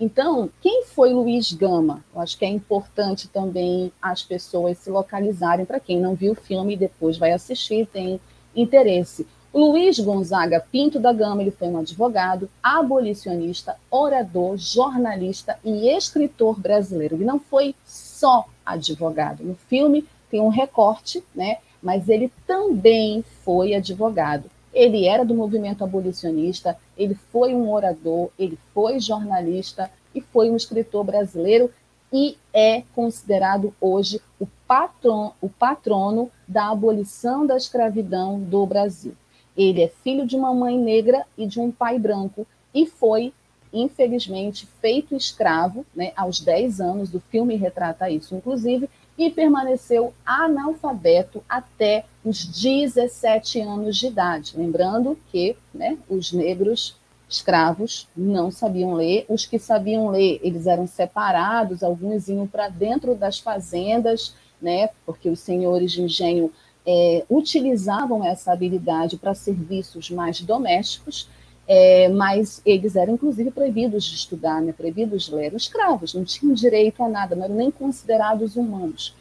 [0.00, 2.04] Então, quem foi Luiz Gama?
[2.14, 5.66] Eu acho que é importante também as pessoas se localizarem.
[5.66, 8.20] Para quem não viu o filme, depois vai assistir, tem
[8.54, 9.26] interesse.
[9.52, 17.16] Luiz Gonzaga Pinto da Gama, ele foi um advogado, abolicionista, orador, jornalista e escritor brasileiro.
[17.16, 19.42] Ele não foi só advogado.
[19.42, 21.58] No filme tem um recorte, né?
[21.82, 24.50] Mas ele também foi advogado.
[24.72, 30.56] Ele era do movimento abolicionista, ele foi um orador, ele foi jornalista e foi um
[30.56, 31.70] escritor brasileiro
[32.12, 39.14] e é considerado hoje o, patron, o patrono da abolição da escravidão do Brasil.
[39.56, 43.32] Ele é filho de uma mãe negra e de um pai branco e foi,
[43.72, 48.88] infelizmente, feito escravo né, aos 10 anos, o filme retrata isso, inclusive,
[49.18, 54.52] e permaneceu analfabeto até os 17 anos de idade.
[54.56, 56.96] Lembrando que né, os negros
[57.28, 63.14] escravos não sabiam ler, os que sabiam ler, eles eram separados, alguns iam para dentro
[63.14, 66.52] das fazendas, né, porque os senhores de engenho
[66.86, 71.28] é, utilizavam essa habilidade para serviços mais domésticos,
[71.66, 76.24] é, mas eles eram inclusive proibidos de estudar, né, proibidos de ler, eram escravos, não
[76.24, 79.14] tinham direito a nada, não eram nem considerados humanos.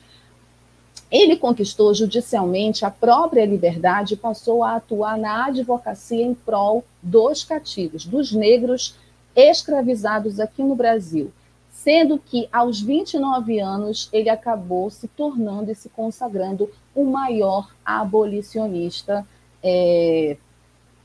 [1.10, 7.44] Ele conquistou judicialmente a própria liberdade e passou a atuar na advocacia em prol dos
[7.44, 8.96] cativos, dos negros
[9.36, 11.32] escravizados aqui no Brasil.
[11.70, 19.26] sendo que aos 29 anos ele acabou se tornando e se consagrando o maior abolicionista,
[19.64, 20.36] é,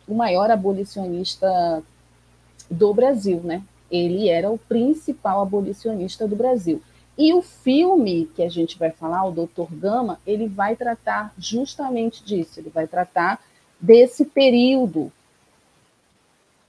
[0.09, 1.83] o maior abolicionista
[2.71, 3.63] do Brasil, né?
[3.91, 6.83] Ele era o principal abolicionista do Brasil.
[7.17, 12.25] E o filme que a gente vai falar, o Doutor Gama, ele vai tratar justamente
[12.25, 13.41] disso, ele vai tratar
[13.81, 15.13] desse período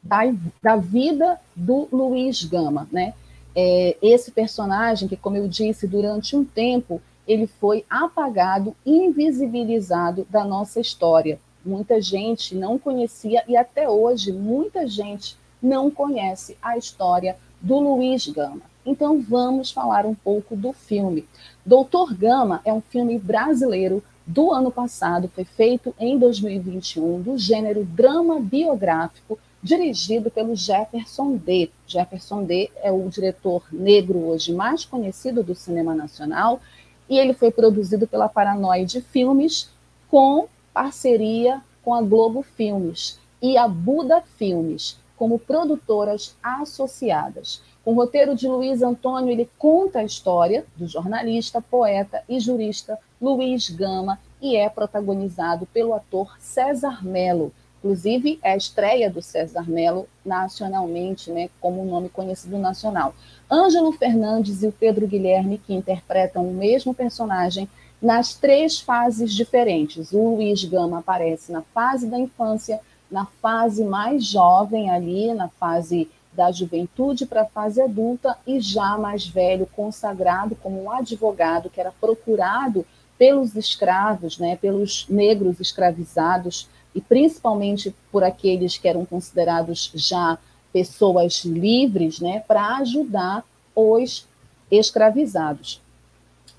[0.02, 0.22] da,
[0.62, 3.14] da vida do Luiz Gama, né?
[3.56, 10.44] É, esse personagem que, como eu disse, durante um tempo ele foi apagado, invisibilizado da
[10.44, 11.39] nossa história.
[11.64, 18.28] Muita gente não conhecia e até hoje muita gente não conhece a história do Luiz
[18.28, 18.73] Gama.
[18.86, 21.28] Então vamos falar um pouco do filme.
[21.66, 27.84] Doutor Gama é um filme brasileiro do ano passado, foi feito em 2021, do gênero
[27.84, 31.70] drama biográfico, dirigido pelo Jefferson D.
[31.86, 36.62] Jefferson D é o diretor negro hoje mais conhecido do cinema nacional
[37.10, 39.70] e ele foi produzido pela Paranoide Filmes
[40.10, 47.62] com parceria com a Globo Filmes e a Buda Filmes como produtoras associadas.
[47.84, 52.98] Com o roteiro de Luiz Antônio, ele conta a história do jornalista, poeta e jurista
[53.22, 57.52] Luiz Gama e é protagonizado pelo ator César Melo.
[57.80, 63.14] Inclusive, é a estreia do César Melo nacionalmente, né, como um nome conhecido nacional.
[63.52, 67.68] Ângelo Fernandes e o Pedro Guilherme, que interpretam o mesmo personagem
[68.02, 70.14] nas três fases diferentes.
[70.14, 72.80] O Luiz Gama aparece na fase da infância,
[73.12, 78.98] na fase mais jovem ali, na fase da juventude para a fase adulta e já
[78.98, 82.86] mais velho, consagrado como um advogado que era procurado
[83.18, 90.38] pelos escravos, né, pelos negros escravizados e principalmente por aqueles que eram considerados já
[90.72, 93.44] pessoas livres, né, para ajudar
[93.76, 94.28] os
[94.72, 95.83] escravizados.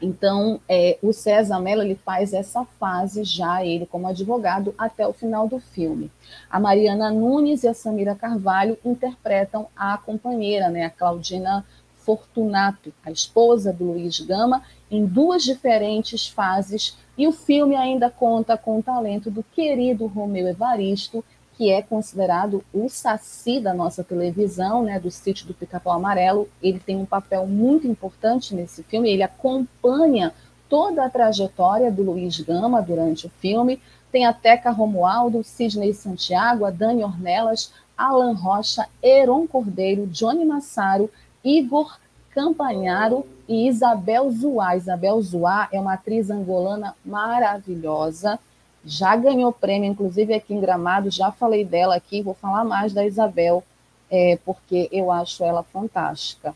[0.02, 5.12] Então, é, o César Mello ele faz essa fase já, ele como advogado, até o
[5.12, 6.10] final do filme.
[6.50, 11.64] A Mariana Nunes e a Samira Carvalho interpretam a companheira, né, a Claudina
[11.98, 18.58] Fortunato, a esposa do Luiz Gama, em duas diferentes fases, e o filme ainda conta
[18.58, 21.24] com o talento do querido Romeu Evaristo
[21.56, 26.48] que é considerado o saci da nossa televisão, né, do sítio do Pica-Pau Amarelo.
[26.62, 30.32] Ele tem um papel muito importante nesse filme, ele acompanha
[30.68, 33.80] toda a trajetória do Luiz Gama durante o filme.
[34.10, 41.10] Tem a Teca Romualdo, Sidney Santiago, a Dani Ornelas, Alan Rocha, Heron Cordeiro, Johnny Massaro,
[41.44, 41.96] Igor
[42.30, 44.76] Campanharo e Isabel Zuá.
[44.76, 48.38] Isabel Zuá é uma atriz angolana maravilhosa
[48.86, 53.06] já ganhou prêmio, inclusive aqui em Gramado, já falei dela aqui, vou falar mais da
[53.06, 53.64] Isabel,
[54.10, 56.54] é, porque eu acho ela fantástica.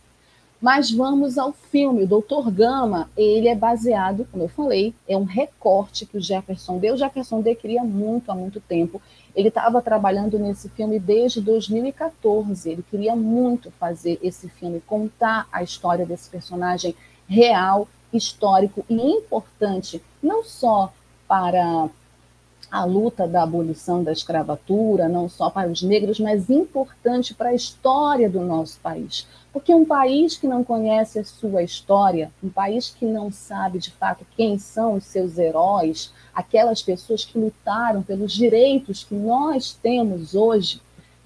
[0.61, 2.03] Mas vamos ao filme.
[2.03, 6.79] O Doutor Gama, ele é baseado, como eu falei, é um recorte que o Jefferson
[6.79, 6.95] deu.
[6.95, 9.01] O Jefferson D queria muito há muito tempo.
[9.37, 12.71] Ele estava trabalhando nesse filme desde 2014.
[12.71, 16.95] Ele queria muito fazer esse filme, contar a história desse personagem
[17.29, 20.93] real, histórico e importante, não só
[21.29, 21.89] para
[22.71, 27.55] a luta da abolição da escravatura, não só para os negros, mas importante para a
[27.55, 29.27] história do nosso país.
[29.53, 33.91] Porque um país que não conhece a sua história, um país que não sabe de
[33.91, 40.35] fato quem são os seus heróis, aquelas pessoas que lutaram pelos direitos que nós temos
[40.35, 40.81] hoje,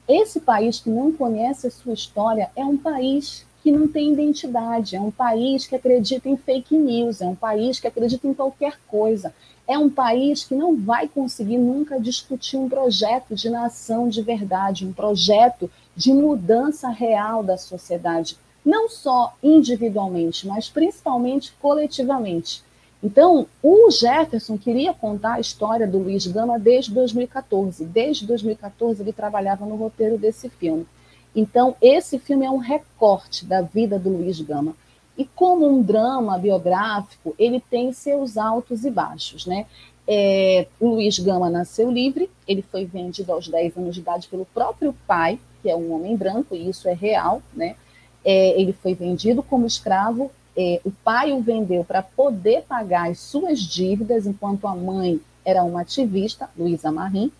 [0.09, 4.97] esse país que não conhece a sua história é um país que não tem identidade,
[4.97, 8.79] é um país que acredita em fake news, é um país que acredita em qualquer
[8.89, 9.33] coisa
[9.73, 14.87] é um país que não vai conseguir nunca discutir um projeto de nação de verdade,
[14.87, 22.63] um projeto de mudança real da sociedade, não só individualmente, mas principalmente coletivamente.
[23.03, 27.85] Então, o Jefferson queria contar a história do Luiz Gama desde 2014.
[27.85, 30.87] Desde 2014 ele trabalhava no roteiro desse filme.
[31.35, 34.77] Então, esse filme é um recorte da vida do Luiz Gama.
[35.17, 39.67] E como um drama biográfico, ele tem seus altos e baixos, né?
[40.07, 44.45] É, o Luiz Gama nasceu livre, ele foi vendido aos 10 anos de idade pelo
[44.47, 47.77] próprio pai, que é um homem branco, e isso é real, né?
[48.25, 53.21] É, ele foi vendido como escravo, é, o pai o vendeu para poder pagar as
[53.21, 57.31] suas dívidas, enquanto a mãe era uma ativista, Luísa Marim,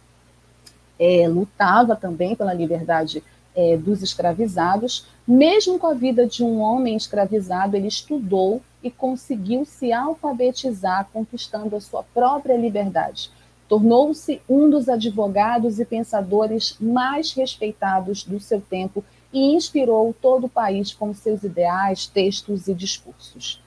[0.99, 3.23] é, lutava também pela liberdade
[3.55, 9.65] é, dos escravizados, mesmo com a vida de um homem escravizado, ele estudou e conseguiu
[9.65, 13.31] se alfabetizar, conquistando a sua própria liberdade.
[13.69, 20.51] Tornou-se um dos advogados e pensadores mais respeitados do seu tempo e inspirou todo o
[20.51, 23.63] país com seus ideais, textos e discursos.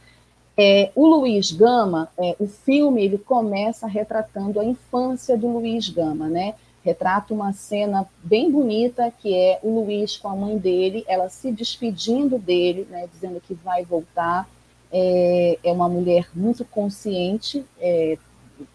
[0.58, 6.30] É, o Luiz Gama, é, o filme, ele começa retratando a infância do Luiz Gama,
[6.30, 6.54] né?
[6.86, 11.52] Retrata uma cena bem bonita, que é o Luiz com a mãe dele, ela se
[11.52, 14.48] despedindo dele, né, dizendo que vai voltar.
[14.92, 18.20] É, é uma mulher muito consciente é,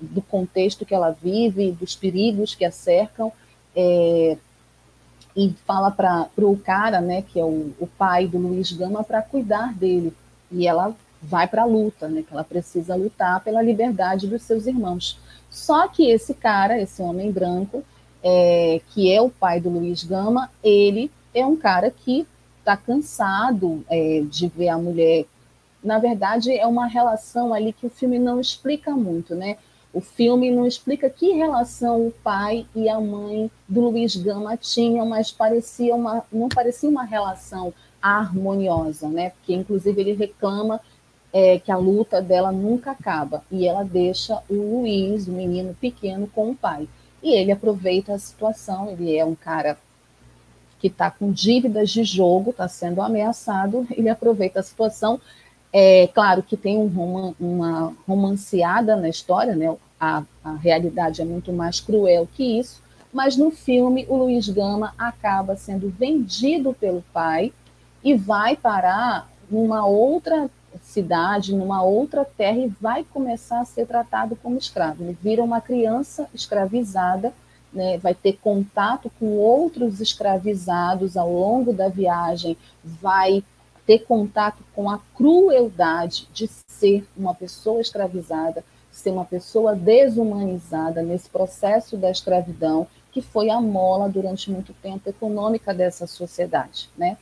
[0.01, 3.33] do contexto que ela vive, dos perigos que a cercam,
[3.77, 4.37] é,
[5.37, 9.23] e fala para o cara, né, que é o, o pai do Luiz Gama, para
[9.23, 10.13] cuidar dele.
[10.51, 14.67] E ela vai para a luta, né, que ela precisa lutar pela liberdade dos seus
[14.67, 15.17] irmãos.
[15.49, 17.85] Só que esse cara, esse homem branco,
[18.23, 22.27] é, que é o pai do Luiz Gama, ele é um cara que
[22.59, 25.25] está cansado é, de ver a mulher.
[25.83, 29.57] Na verdade, é uma relação ali que o filme não explica muito, né?
[29.93, 35.05] O filme não explica que relação o pai e a mãe do Luiz Gama tinham,
[35.07, 39.31] mas parecia uma, não parecia uma relação harmoniosa, né?
[39.31, 40.81] Porque, inclusive, ele reclama
[41.33, 46.29] é, que a luta dela nunca acaba e ela deixa o Luiz, o menino pequeno,
[46.29, 46.89] com o pai.
[47.23, 49.79] E ele aproveita a situação, ele é um cara
[50.79, 55.21] que está com dívidas de jogo, está sendo ameaçado, ele aproveita a situação
[55.73, 59.75] é claro que tem um uma romanceada na história, né?
[60.01, 64.95] A, a, realidade é muito mais cruel que isso, mas no filme o Luiz Gama
[64.99, 67.53] acaba sendo vendido pelo pai
[68.03, 70.51] e vai parar numa outra
[70.91, 75.05] cidade, numa outra terra e vai começar a ser tratado como escravo.
[75.05, 77.33] Ele vira uma criança escravizada,
[77.73, 77.97] né?
[77.99, 83.45] vai ter contato com outros escravizados ao longo da viagem, vai
[83.87, 91.31] ter contato com a crueldade de ser uma pessoa escravizada, ser uma pessoa desumanizada nesse
[91.31, 97.17] processo da escravidão, que foi a mola durante muito tempo econômica dessa sociedade, né?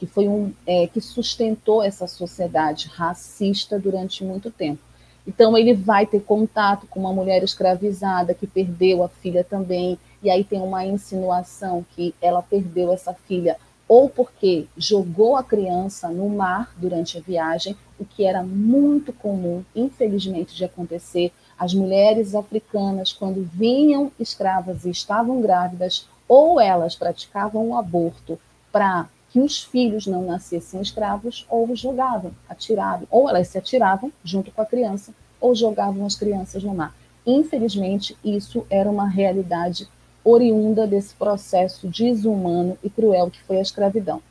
[0.00, 4.82] Que foi um é, que sustentou essa sociedade racista durante muito tempo.
[5.26, 10.30] Então ele vai ter contato com uma mulher escravizada que perdeu a filha também, e
[10.30, 13.56] aí tem uma insinuação que ela perdeu essa filha
[13.90, 19.64] ou porque jogou a criança no mar durante a viagem, o que era muito comum,
[19.74, 21.32] infelizmente, de acontecer.
[21.58, 28.38] As mulheres africanas, quando vinham escravas e estavam grávidas, ou elas praticavam o aborto
[28.70, 34.50] para que os filhos não nascessem escravos, ou jogavam, atiravam, ou elas se atiravam junto
[34.50, 36.94] com a criança, ou jogavam as crianças no mar.
[37.26, 39.88] Infelizmente, isso era uma realidade
[40.24, 44.22] oriunda desse processo desumano e cruel que foi a escravidão.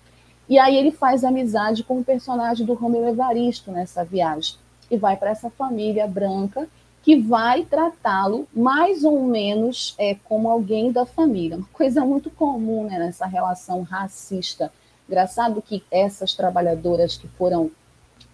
[0.47, 4.55] E aí ele faz amizade com o personagem do Romeu Evaristo nessa viagem
[4.89, 6.67] e vai para essa família branca
[7.03, 12.83] que vai tratá-lo mais ou menos é, como alguém da família, uma coisa muito comum
[12.83, 14.71] né, nessa relação racista.
[15.09, 17.71] Engraçado que essas trabalhadoras que foram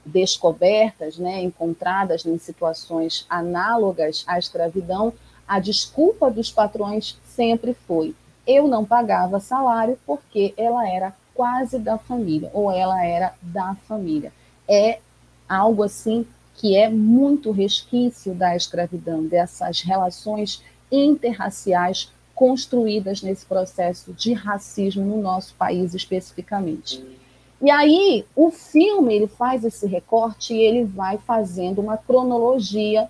[0.05, 5.13] descobertas, né, encontradas em situações análogas à escravidão,
[5.47, 8.13] a desculpa dos patrões sempre foi:
[8.45, 14.33] eu não pagava salário porque ela era quase da família, ou ela era da família.
[14.67, 14.99] É
[15.47, 20.61] algo assim que é muito resquício da escravidão, dessas relações
[20.91, 27.03] interraciais construídas nesse processo de racismo no nosso país especificamente.
[27.61, 33.09] E aí o filme ele faz esse recorte e ele vai fazendo uma cronologia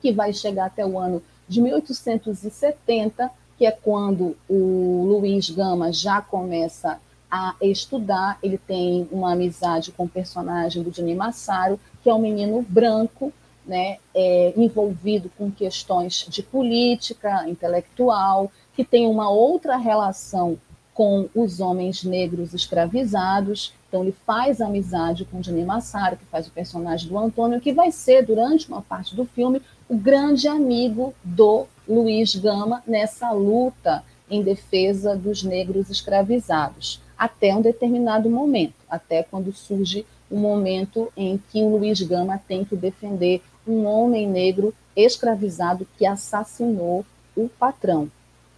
[0.00, 6.20] que vai chegar até o ano de 1870, que é quando o Luiz Gama já
[6.20, 7.00] começa
[7.30, 12.18] a estudar, ele tem uma amizade com o personagem do Dini Massaro, que é um
[12.18, 13.32] menino branco,
[13.66, 20.58] né, é, envolvido com questões de política, intelectual, que tem uma outra relação
[20.94, 23.72] com os homens negros escravizados.
[23.88, 27.90] Então, ele faz amizade com Dini Massaro, que faz o personagem do Antônio, que vai
[27.90, 34.42] ser, durante uma parte do filme, o grande amigo do Luiz Gama nessa luta em
[34.42, 41.38] defesa dos negros escravizados, até um determinado momento, até quando surge o um momento em
[41.50, 47.04] que o Luiz Gama tem que defender um homem negro escravizado que assassinou
[47.36, 48.10] o patrão,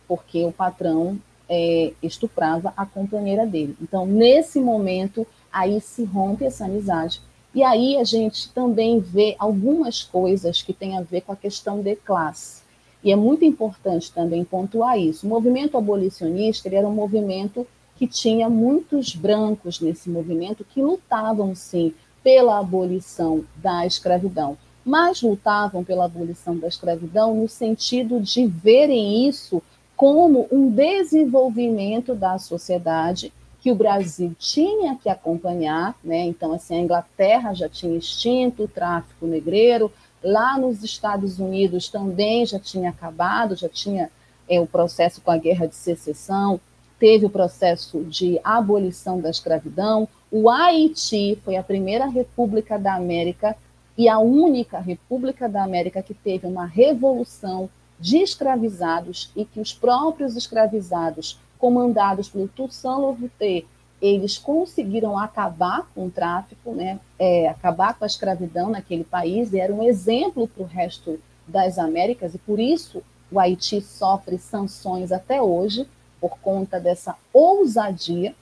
[0.09, 3.76] porque o patrão é, estuprava a companheira dele.
[3.80, 7.20] Então, nesse momento, aí se rompe essa amizade
[7.55, 11.80] e aí a gente também vê algumas coisas que têm a ver com a questão
[11.80, 12.64] de classe.
[13.02, 15.24] E é muito importante também pontuar isso.
[15.24, 21.94] O movimento abolicionista era um movimento que tinha muitos brancos nesse movimento que lutavam, sim,
[22.24, 29.62] pela abolição da escravidão, mas lutavam pela abolição da escravidão no sentido de verem isso
[29.97, 36.18] como um desenvolvimento da sociedade que o Brasil tinha que acompanhar, né?
[36.26, 39.91] Então, assim, a Inglaterra já tinha extinto o tráfico negreiro,
[40.22, 44.11] lá nos Estados Unidos também já tinha acabado, já tinha
[44.47, 46.61] é, o processo com a Guerra de Secessão,
[46.99, 50.09] teve o processo de abolição da escravidão.
[50.30, 53.57] O Haiti foi a primeira república da América
[53.97, 57.68] e a única república da América que teve uma revolução
[57.99, 63.66] de escravizados e que os próprios escravizados, comandados pelo Toussaint Louverture,
[64.03, 69.61] eles conseguiram acabar com o tráfico, né, é, acabar com a escravidão naquele país, e
[69.61, 75.11] era um exemplo para o resto das Américas, e por isso o Haiti sofre sanções
[75.11, 75.88] até hoje,
[76.20, 78.34] por conta dessa ousadia.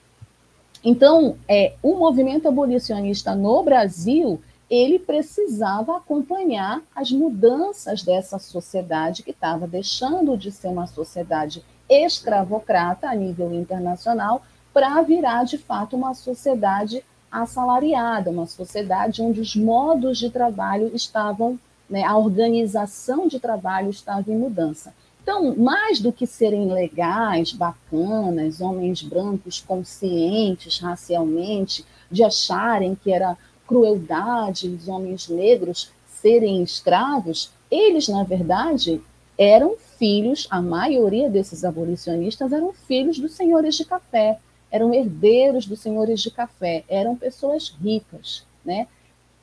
[0.85, 4.41] Então, é, o movimento abolicionista no Brasil,
[4.75, 13.07] ele precisava acompanhar as mudanças dessa sociedade que estava deixando de ser uma sociedade escravocrata
[13.07, 14.41] a nível internacional
[14.73, 21.59] para virar de fato uma sociedade assalariada, uma sociedade onde os modos de trabalho estavam,
[21.89, 24.95] né, a organização de trabalho estava em mudança.
[25.23, 33.37] Então, mais do que serem legais, bacanas, homens brancos conscientes racialmente, de acharem que era
[33.73, 39.01] crueldade os homens negros serem escravos, eles, na verdade,
[39.39, 44.39] eram filhos, a maioria desses abolicionistas eram filhos dos senhores de café,
[44.71, 48.87] eram herdeiros dos senhores de café, eram pessoas ricas, né?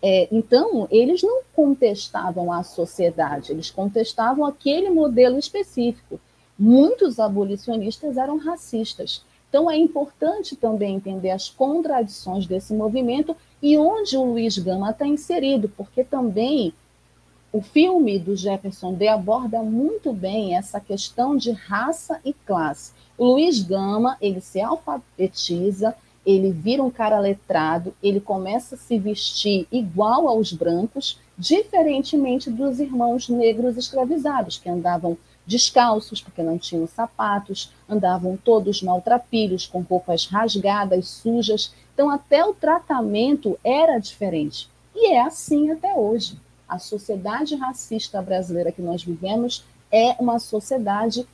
[0.01, 6.19] É, então, eles não contestavam a sociedade, eles contestavam aquele modelo específico.
[6.57, 9.23] Muitos abolicionistas eram racistas.
[9.49, 15.07] Então, é importante também entender as contradições desse movimento e onde o Luiz Gama está
[15.07, 16.71] inserido, porque também
[17.51, 22.93] o filme do Jefferson D aborda muito bem essa questão de raça e classe.
[23.17, 28.99] O Luiz Gama, ele se alfabetiza, ele vira um cara letrado, ele começa a se
[28.99, 35.17] vestir igual aos brancos, diferentemente dos irmãos negros escravizados, que andavam
[35.49, 41.73] descalços, porque não tinham sapatos, andavam todos maltrapilhos, com roupas rasgadas, sujas.
[41.91, 44.69] Então, até o tratamento era diferente.
[44.95, 46.39] E é assim até hoje.
[46.67, 51.27] A sociedade racista brasileira que nós vivemos é uma sociedade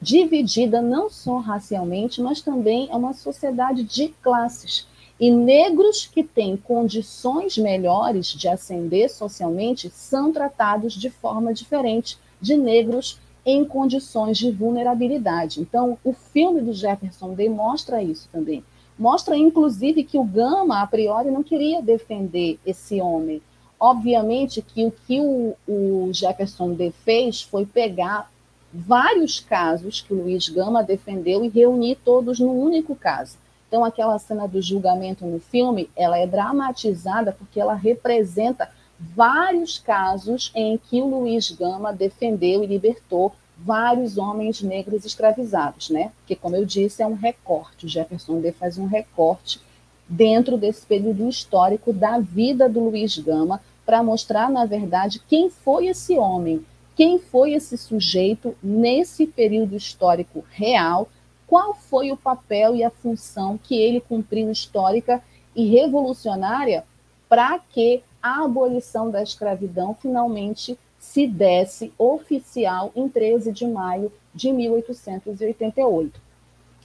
[0.00, 4.86] dividida não só racialmente, mas também é uma sociedade de classes.
[5.20, 12.56] E negros que têm condições melhores de ascender socialmente são tratados de forma diferente de
[12.56, 15.60] negros em condições de vulnerabilidade.
[15.60, 18.64] Então, o filme do Jefferson demonstra isso também.
[18.98, 23.42] Mostra, inclusive, que o Gama, a priori, não queria defender esse homem.
[23.78, 28.30] Obviamente que o que o, o Jefferson D fez foi pegar
[28.72, 33.36] vários casos que o Luiz Gama defendeu e reunir todos num único caso.
[33.68, 40.50] Então, aquela cena do julgamento no filme, ela é dramatizada porque ela representa vários casos
[40.54, 46.12] em que o Luiz Gama defendeu e libertou vários homens negros escravizados, né?
[46.26, 47.86] Que, como eu disse, é um recorte.
[47.86, 49.60] O Jefferson D faz um recorte
[50.08, 55.86] dentro desse período histórico da vida do Luiz Gama para mostrar, na verdade, quem foi
[55.86, 56.64] esse homem
[56.96, 61.08] quem foi esse sujeito nesse período histórico real,
[61.46, 65.22] qual foi o papel e a função que ele cumpriu histórica
[65.54, 66.84] e revolucionária
[67.28, 74.50] para que a abolição da escravidão finalmente se desse oficial em 13 de maio de
[74.50, 76.18] 1888.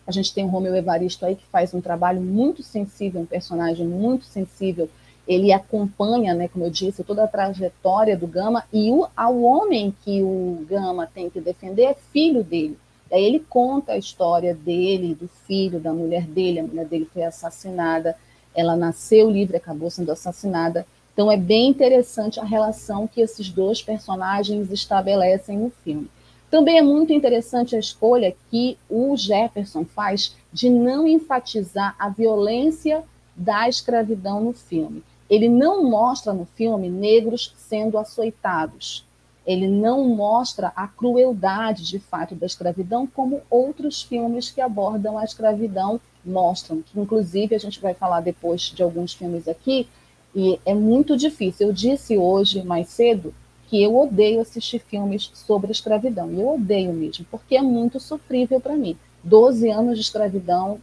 [0.06, 3.88] A gente tem o Romeu Evaristo aí que faz um trabalho muito sensível, um personagem
[3.88, 4.90] muito sensível
[5.26, 9.96] ele acompanha, né, como eu disse, toda a trajetória do Gama, e o, ao homem
[10.04, 12.76] que o Gama tem que defender é filho dele.
[13.12, 17.24] Aí ele conta a história dele, do filho, da mulher dele, a mulher dele foi
[17.24, 18.18] assassinada,
[18.56, 20.84] ela nasceu livre, acabou sendo assassinada.
[21.20, 26.10] Então é bem interessante a relação que esses dois personagens estabelecem no filme.
[26.50, 33.04] Também é muito interessante a escolha que o Jefferson faz de não enfatizar a violência
[33.36, 35.04] da escravidão no filme.
[35.30, 39.06] Ele não mostra no filme negros sendo açoitados.
[39.46, 45.26] Ele não mostra a crueldade de fato da escravidão como outros filmes que abordam a
[45.26, 46.82] escravidão mostram.
[46.82, 49.86] Que inclusive a gente vai falar depois de alguns filmes aqui
[50.36, 51.68] e é muito difícil.
[51.68, 53.34] Eu disse hoje mais cedo
[53.68, 56.32] que eu odeio assistir filmes sobre escravidão.
[56.32, 58.98] E eu odeio mesmo, porque é muito sofrível para mim.
[59.24, 60.80] Doze anos de escravidão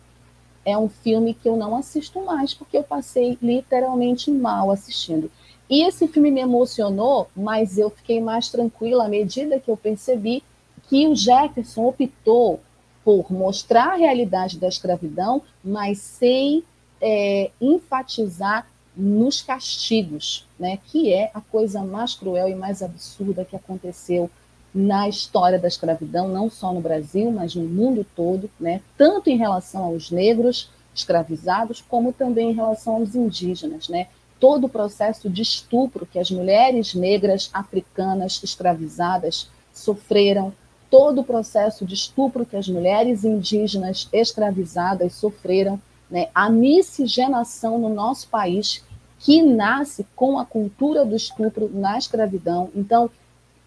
[0.65, 5.31] é um filme que eu não assisto mais, porque eu passei literalmente mal assistindo.
[5.69, 10.43] E esse filme me emocionou, mas eu fiquei mais tranquila à medida que eu percebi
[10.89, 12.61] que o Jefferson optou
[13.05, 16.63] por mostrar a realidade da escravidão, mas sem
[17.01, 18.67] é, enfatizar
[18.97, 24.31] nos castigos, né, que é a coisa mais cruel e mais absurda que aconteceu
[24.75, 29.37] na história da escravidão, não só no Brasil, mas no mundo todo, né, tanto em
[29.37, 34.09] relação aos negros escravizados, como também em relação aos indígenas, né,
[34.41, 40.53] todo o processo de estupro que as mulheres negras africanas escravizadas sofreram,
[40.91, 45.81] todo o processo de estupro que as mulheres indígenas escravizadas sofreram,
[46.11, 48.85] né, a miscigenação no nosso país,
[49.19, 52.71] que nasce com a cultura do estupro na escravidão.
[52.75, 53.11] Então,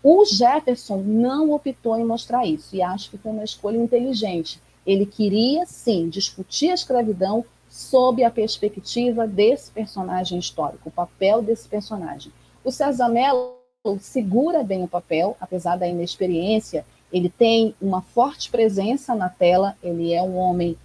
[0.02, 4.62] o Jefferson não optou em mostrar isso, e acho que foi uma escolha inteligente.
[4.86, 11.68] Ele queria, sim, discutir a escravidão sob a perspectiva desse personagem histórico, o papel desse
[11.68, 12.32] personagem.
[12.64, 13.58] O César Mello
[14.00, 20.14] segura bem o papel, apesar da inexperiência, ele tem uma forte presença na tela, ele
[20.14, 20.78] é um homem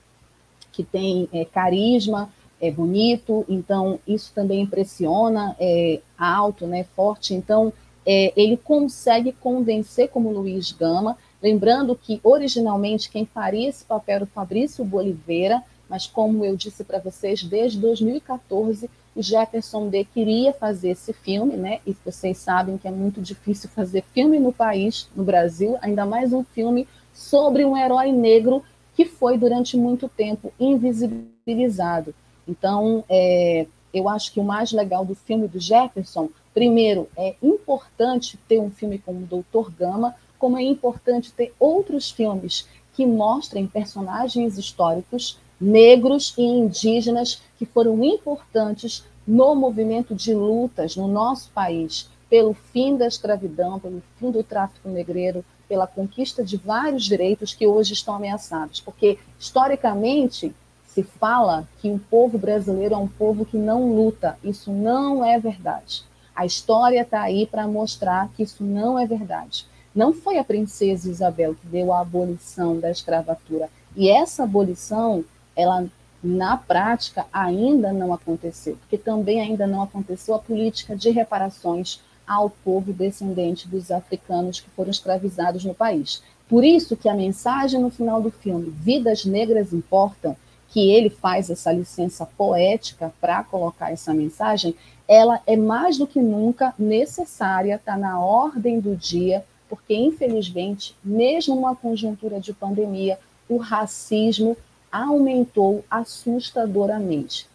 [0.72, 7.72] que tem é, carisma, é bonito, então isso também impressiona, é alto, né, forte, então
[8.06, 14.24] é, ele consegue convencer como Luiz Gama, lembrando que originalmente quem faria esse papel era
[14.24, 20.52] o Fabrício Boliveira, mas como eu disse para vocês, desde 2014 o Jefferson D queria
[20.52, 21.78] fazer esse filme, né?
[21.86, 26.32] E vocês sabem que é muito difícil fazer filme no país, no Brasil, ainda mais
[26.32, 28.62] um filme sobre um herói negro
[28.94, 32.14] que foi durante muito tempo invisibilizado.
[32.46, 38.38] Então, é, eu acho que o mais legal do filme do Jefferson, primeiro, é importante
[38.48, 43.66] ter um filme como o Doutor Gama, como é importante ter outros filmes que mostrem
[43.66, 52.08] personagens históricos negros e indígenas que foram importantes no movimento de lutas no nosso país
[52.28, 57.66] pelo fim da escravidão, pelo fim do tráfico negreiro, pela conquista de vários direitos que
[57.66, 58.80] hoje estão ameaçados.
[58.80, 60.52] Porque, historicamente,
[60.94, 64.38] se fala que o povo brasileiro é um povo que não luta.
[64.44, 66.04] Isso não é verdade.
[66.36, 69.66] A história está aí para mostrar que isso não é verdade.
[69.92, 73.68] Não foi a princesa Isabel que deu a abolição da escravatura.
[73.96, 75.24] E essa abolição,
[75.56, 75.84] ela
[76.22, 82.48] na prática ainda não aconteceu, porque também ainda não aconteceu a política de reparações ao
[82.48, 86.22] povo descendente dos africanos que foram escravizados no país.
[86.48, 90.36] Por isso que a mensagem no final do filme, Vidas Negras Importam,
[90.74, 94.74] que ele faz essa licença poética para colocar essa mensagem,
[95.06, 101.54] ela é mais do que nunca necessária, está na ordem do dia, porque infelizmente, mesmo
[101.54, 104.56] numa conjuntura de pandemia, o racismo
[104.90, 107.46] aumentou assustadoramente,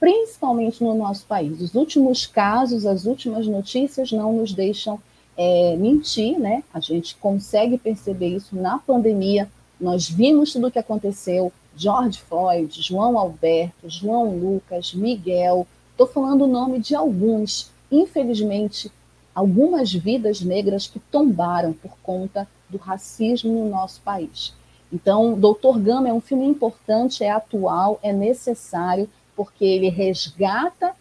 [0.00, 1.60] principalmente no nosso país.
[1.60, 4.98] Os últimos casos, as últimas notícias não nos deixam
[5.36, 6.64] é, mentir, né?
[6.72, 9.50] A gente consegue perceber isso na pandemia.
[9.78, 15.64] Nós vimos tudo o que aconteceu, George Floyd, João Alberto, João Lucas, Miguel.
[15.92, 17.70] Estou falando o nome de alguns.
[17.90, 18.90] Infelizmente,
[19.32, 24.52] algumas vidas negras que tombaram por conta do racismo no nosso país.
[24.92, 30.92] Então, Doutor Gama é um filme importante, é atual, é necessário, porque ele resgata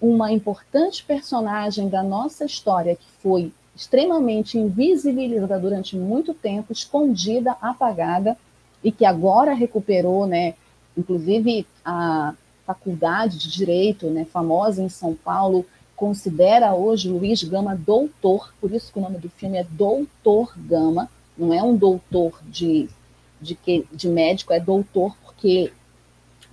[0.00, 8.36] uma importante personagem da nossa história que foi extremamente invisibilizada durante muito tempo, escondida, apagada,
[8.82, 10.54] e que agora recuperou, né?
[10.96, 12.34] Inclusive a
[12.66, 15.64] faculdade de direito, né, famosa em São Paulo,
[15.96, 21.08] considera hoje Luiz Gama doutor, por isso que o nome do filme é Doutor Gama,
[21.36, 22.88] não é um doutor de,
[23.40, 25.72] de, que, de médico, é doutor porque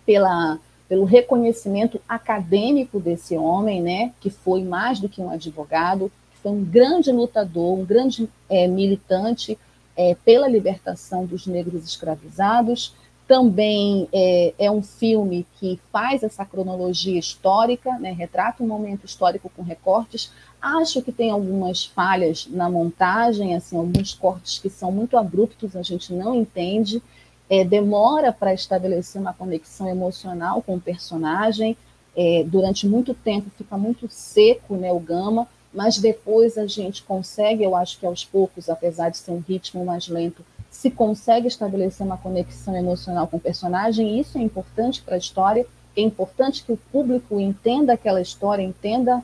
[0.06, 0.58] pela,
[0.88, 6.12] pelo reconhecimento acadêmico desse homem, né, que foi mais do que um advogado,
[6.42, 9.58] foi um grande lutador, um grande é, militante
[9.98, 12.94] é, pela libertação dos negros escravizados.
[13.28, 19.50] Também é, é, um filme que faz essa cronologia histórica, né, retrata um momento histórico
[19.56, 20.32] com recortes.
[20.62, 25.82] Acho que tem algumas falhas na montagem, assim, alguns cortes que são muito abruptos, a
[25.82, 27.02] gente não entende.
[27.50, 31.76] É, demora para estabelecer uma conexão emocional com o personagem.
[32.16, 37.64] É, durante muito tempo fica muito seco né, o Gama, mas depois a gente consegue,
[37.64, 42.06] eu acho que aos poucos, apesar de ser um ritmo mais lento, se consegue estabelecer
[42.06, 46.72] uma conexão emocional com o personagem, isso é importante para a história, é importante que
[46.72, 49.22] o público entenda aquela história, entenda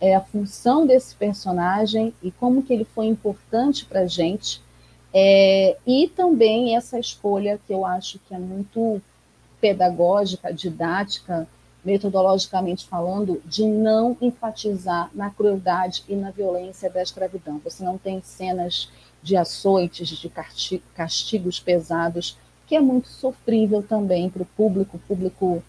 [0.00, 4.62] é, a função desse personagem e como que ele foi importante para a gente,
[5.12, 9.00] é, e também essa escolha que eu acho que é muito
[9.58, 11.48] pedagógica, didática,
[11.84, 17.60] metodologicamente falando, de não enfatizar na crueldade e na violência da escravidão.
[17.62, 18.90] Você não tem cenas
[19.22, 20.30] de açoites, de
[20.94, 24.96] castigos pesados, que é muito sofrível também para o público.
[24.96, 25.62] O público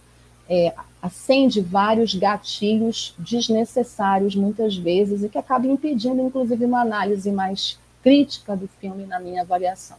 [0.50, 7.78] é, acende vários gatilhos desnecessários, muitas vezes, e que acaba impedindo, inclusive, uma análise mais
[8.02, 9.98] crítica do filme, na minha avaliação.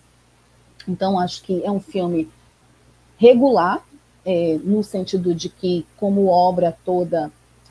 [0.88, 2.28] Então, acho que é um filme
[3.18, 3.84] regular,
[4.26, 7.30] é, no sentido de que, como obra toda,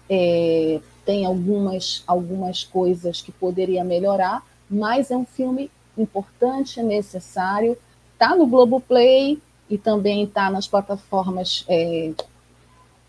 [0.09, 7.77] é, tem algumas, algumas coisas que poderia melhorar, mas é um filme importante, necessário.
[8.13, 9.37] Está no Globoplay
[9.69, 12.13] e também está nas plataformas é,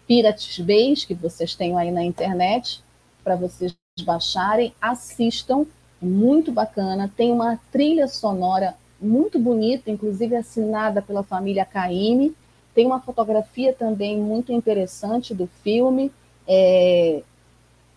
[0.09, 2.83] Pirates Base, que vocês têm aí na internet,
[3.23, 4.75] para vocês baixarem.
[4.81, 5.65] Assistam,
[6.03, 7.11] muito bacana.
[7.17, 12.35] Tem uma trilha sonora muito bonita, inclusive assinada pela família Caime
[12.77, 16.13] tem uma fotografia também muito interessante do filme.
[16.47, 17.23] É,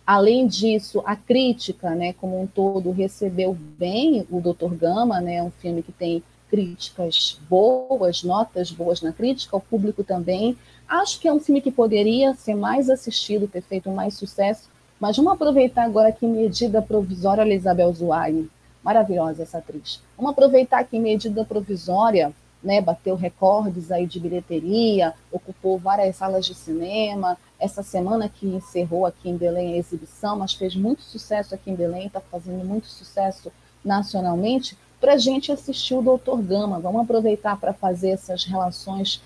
[0.06, 4.74] além disso, a crítica, né, como um todo, recebeu bem o Dr.
[4.74, 10.56] Gama, né, um filme que tem críticas boas, notas boas na crítica, o público também.
[10.88, 15.14] Acho que é um filme que poderia ser mais assistido, ter feito mais sucesso, mas
[15.14, 18.50] vamos aproveitar agora que medida provisória Elizabeth Zuaire,
[18.82, 20.00] maravilhosa essa atriz.
[20.16, 22.32] Vamos aproveitar que medida provisória
[22.62, 27.38] né, bateu recordes aí de bilheteria, ocupou várias salas de cinema.
[27.58, 31.74] Essa semana que encerrou aqui em Belém a exibição, mas fez muito sucesso aqui em
[31.74, 33.50] Belém, está fazendo muito sucesso
[33.84, 36.78] nacionalmente, para a gente assistir o Doutor Gama.
[36.78, 39.22] Vamos aproveitar para fazer essas relações,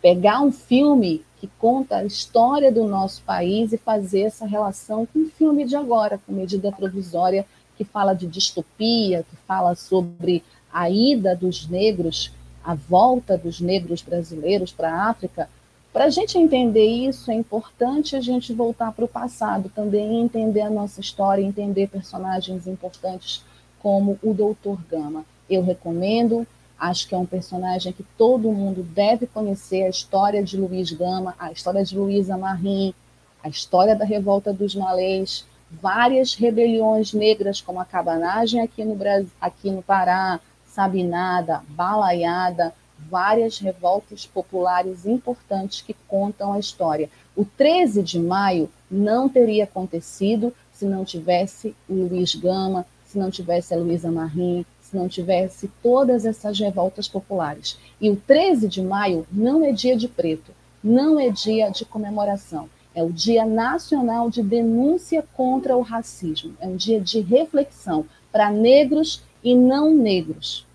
[0.00, 5.20] pegar um filme que conta a história do nosso país e fazer essa relação com
[5.20, 7.44] o filme de agora, com medida provisória,
[7.76, 12.32] que fala de distopia, que fala sobre a ida dos negros
[12.64, 15.48] a volta dos negros brasileiros para a África,
[15.92, 20.60] para a gente entender isso, é importante a gente voltar para o passado, também entender
[20.60, 23.42] a nossa história, entender personagens importantes
[23.80, 25.24] como o Doutor Gama.
[25.48, 26.46] Eu recomendo,
[26.78, 31.34] acho que é um personagem que todo mundo deve conhecer, a história de Luiz Gama,
[31.38, 32.94] a história de Luísa Marim,
[33.42, 39.30] a história da revolta dos malês, várias rebeliões negras, como a cabanagem aqui no, Brasil,
[39.40, 40.38] aqui no Pará,
[40.78, 42.72] Sabinada, Balaiada,
[43.10, 47.10] várias revoltas populares importantes que contam a história.
[47.34, 53.28] O 13 de maio não teria acontecido se não tivesse o Luiz Gama, se não
[53.28, 57.76] tivesse a Luísa Marim, se não tivesse todas essas revoltas populares.
[58.00, 62.70] E o 13 de maio não é dia de preto, não é dia de comemoração.
[62.94, 66.54] É o Dia Nacional de Denúncia contra o Racismo.
[66.60, 70.67] É um dia de reflexão para negros e não negros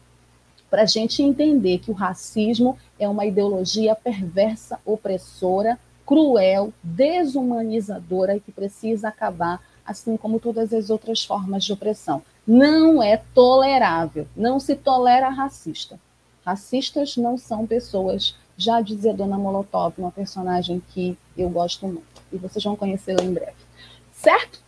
[0.73, 8.39] para a gente entender que o racismo é uma ideologia perversa, opressora, cruel, desumanizadora e
[8.39, 12.23] que precisa acabar, assim como todas as outras formas de opressão.
[12.47, 15.99] Não é tolerável, não se tolera racista.
[16.43, 22.37] Racistas não são pessoas, já dizia Dona Molotov, uma personagem que eu gosto muito, e
[22.37, 23.53] vocês vão conhecê-la em breve.
[24.11, 24.62] Certo?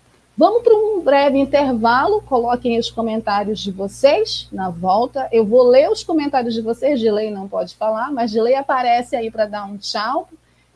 [0.45, 2.21] Vamos para um breve intervalo.
[2.21, 5.27] Coloquem os comentários de vocês na volta.
[5.31, 6.99] Eu vou ler os comentários de vocês.
[6.99, 10.29] Dilei não pode falar, mas Dilei aparece aí para dar um tchau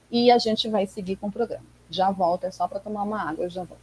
[0.09, 1.65] e a gente vai seguir com o programa.
[1.88, 3.80] Já volto, é só para tomar uma água, eu já volto.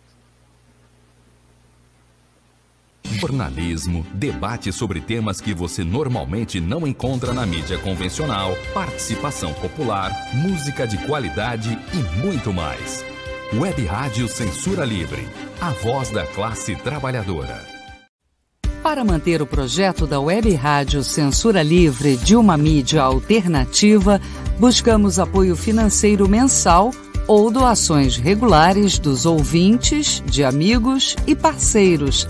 [3.05, 10.85] Jornalismo, debate sobre temas que você normalmente não encontra na mídia convencional, participação popular, música
[10.85, 13.16] de qualidade e muito mais.
[13.55, 15.27] Web Rádio Censura Livre,
[15.61, 17.65] a voz da classe trabalhadora.
[18.83, 24.21] Para manter o projeto da Web Rádio Censura Livre de uma mídia alternativa,
[24.59, 26.91] buscamos apoio financeiro mensal
[27.29, 32.27] ou doações regulares dos ouvintes, de amigos e parceiros,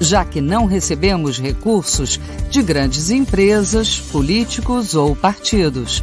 [0.00, 6.02] já que não recebemos recursos de grandes empresas, políticos ou partidos.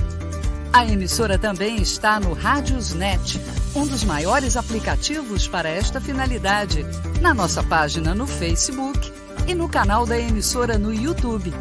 [0.72, 3.40] A emissora também está no Rádiosnet,
[3.76, 6.86] um dos maiores aplicativos para esta finalidade,
[7.22, 9.12] na nossa página no Facebook
[9.48, 11.54] e no canal da emissora no YouTube.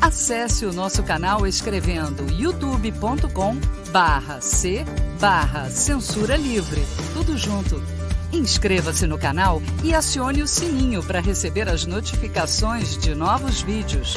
[0.00, 3.56] Acesse o nosso canal escrevendo youtube.com
[3.90, 4.84] barra C
[5.20, 6.82] barra Censura Livre.
[7.12, 7.99] Tudo junto.
[8.32, 14.16] Inscreva-se no canal e acione o sininho para receber as notificações de novos vídeos.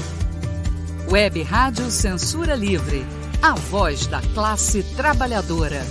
[1.09, 3.03] Web Rádio Censura Livre.
[3.41, 5.81] A voz da classe trabalhadora.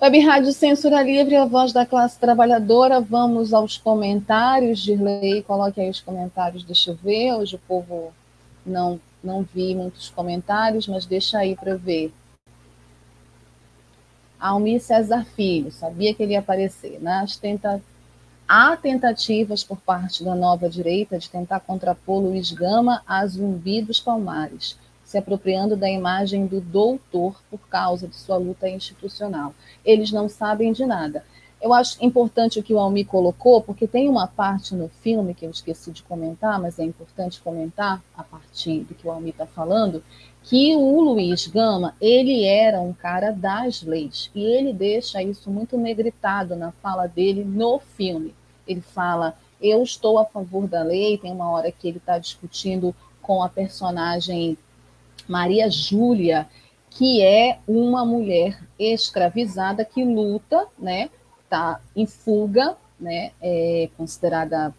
[0.00, 3.00] Web Rádio Censura Livre, a voz da classe trabalhadora.
[3.00, 4.78] Vamos aos comentários.
[4.78, 7.34] Dirley, coloque aí os comentários, deixa eu ver.
[7.34, 8.12] Hoje o povo
[8.64, 12.12] não, não vi muitos comentários, mas deixa aí para eu ver.
[14.38, 16.98] Almir César Filho, sabia que ele ia aparecer.
[17.00, 17.24] Né?
[17.40, 17.82] tenta...
[18.48, 24.00] Há tentativas por parte da nova direita de tentar contrapor Luiz Gama a Zumbi dos
[24.00, 24.76] Palmares
[25.10, 29.52] se apropriando da imagem do doutor por causa de sua luta institucional.
[29.84, 31.24] Eles não sabem de nada.
[31.60, 35.44] Eu acho importante o que o Almi colocou, porque tem uma parte no filme que
[35.44, 39.46] eu esqueci de comentar, mas é importante comentar a partir do que o Almi está
[39.46, 40.02] falando,
[40.42, 45.76] que o Luiz Gama, ele era um cara das leis, e ele deixa isso muito
[45.76, 48.34] negritado na fala dele no filme.
[48.66, 52.94] Ele fala, eu estou a favor da lei, tem uma hora que ele está discutindo
[53.20, 54.56] com a personagem
[55.28, 56.48] Maria Júlia,
[56.88, 61.10] que é uma mulher escravizada que luta, né,
[61.50, 64.72] está em fuga, né, é considerada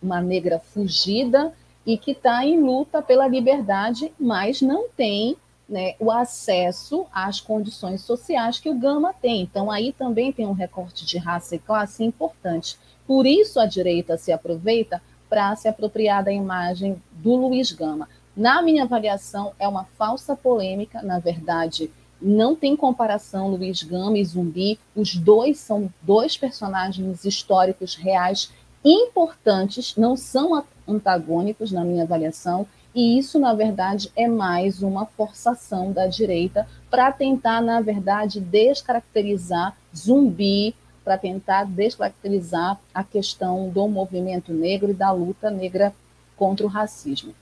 [0.00, 1.52] uma negra fugida
[1.84, 5.36] e que está em luta pela liberdade, mas não tem
[5.68, 9.42] né, o acesso às condições sociais que o Gama tem.
[9.42, 12.78] Então, aí também tem um recorte de raça e classe importante.
[13.06, 18.08] Por isso, a direita se aproveita para se apropriar da imagem do Luiz Gama.
[18.36, 21.90] Na minha avaliação, é uma falsa polêmica, na verdade,
[22.22, 24.78] não tem comparação Luiz Gama e Zumbi.
[24.94, 28.50] Os dois são dois personagens históricos reais
[28.84, 35.92] importantes, não são antagônicos na minha avaliação, e isso, na verdade, é mais uma forçação
[35.92, 44.52] da direita para tentar, na verdade, descaracterizar Zumbi, para tentar descaracterizar a questão do movimento
[44.52, 45.94] negro e da luta negra
[46.36, 47.34] contra o racismo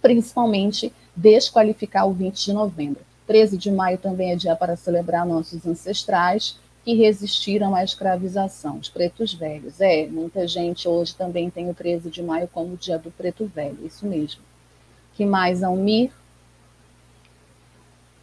[0.00, 3.07] principalmente desqualificar o 20 de novembro.
[3.28, 8.88] 13 de maio também é dia para celebrar nossos ancestrais que resistiram à escravização, os
[8.88, 9.82] pretos velhos.
[9.82, 13.78] É, muita gente hoje também tem o 13 de maio como dia do preto velho,
[13.84, 14.40] isso mesmo.
[15.14, 16.10] Que mais, Almir?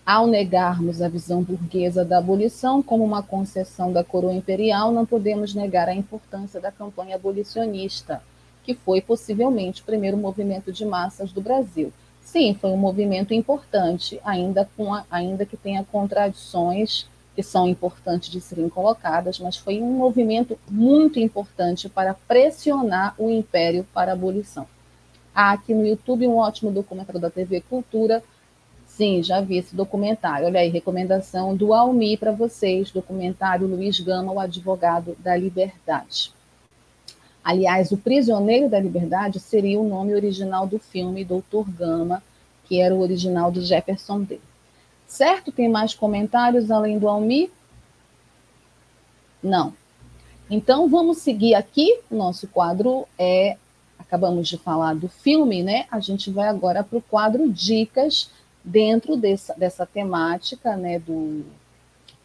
[0.03, 5.53] Ao negarmos a visão burguesa da abolição como uma concessão da coroa imperial, não podemos
[5.53, 8.22] negar a importância da campanha abolicionista
[8.64, 11.93] que foi possivelmente o primeiro movimento de massas do Brasil.
[12.26, 18.32] Sim, foi um movimento importante, ainda, com a, ainda que tenha contradições que são importantes
[18.32, 24.16] de serem colocadas, mas foi um movimento muito importante para pressionar o império para a
[24.16, 24.66] abolição.
[25.36, 28.24] Há aqui no YouTube um ótimo documentário da TV Cultura.
[28.88, 30.48] Sim, já vi esse documentário.
[30.48, 36.34] Olha aí, recomendação do Almi para vocês, documentário Luiz Gama, o advogado da liberdade.
[37.46, 42.24] Aliás, O Prisioneiro da Liberdade seria o nome original do filme Doutor Gama,
[42.64, 44.39] que era o original do Jefferson D.
[45.08, 45.52] Certo?
[45.52, 47.52] Tem mais comentários além do Almi?
[49.43, 49.76] Não.
[50.50, 52.00] Então vamos seguir aqui.
[52.10, 53.58] O nosso quadro é.
[54.00, 55.86] Acabamos de falar do filme, né?
[55.91, 58.32] A gente vai agora para o quadro Dicas
[58.64, 60.98] dentro dessa, dessa temática, né?
[60.98, 61.46] Do,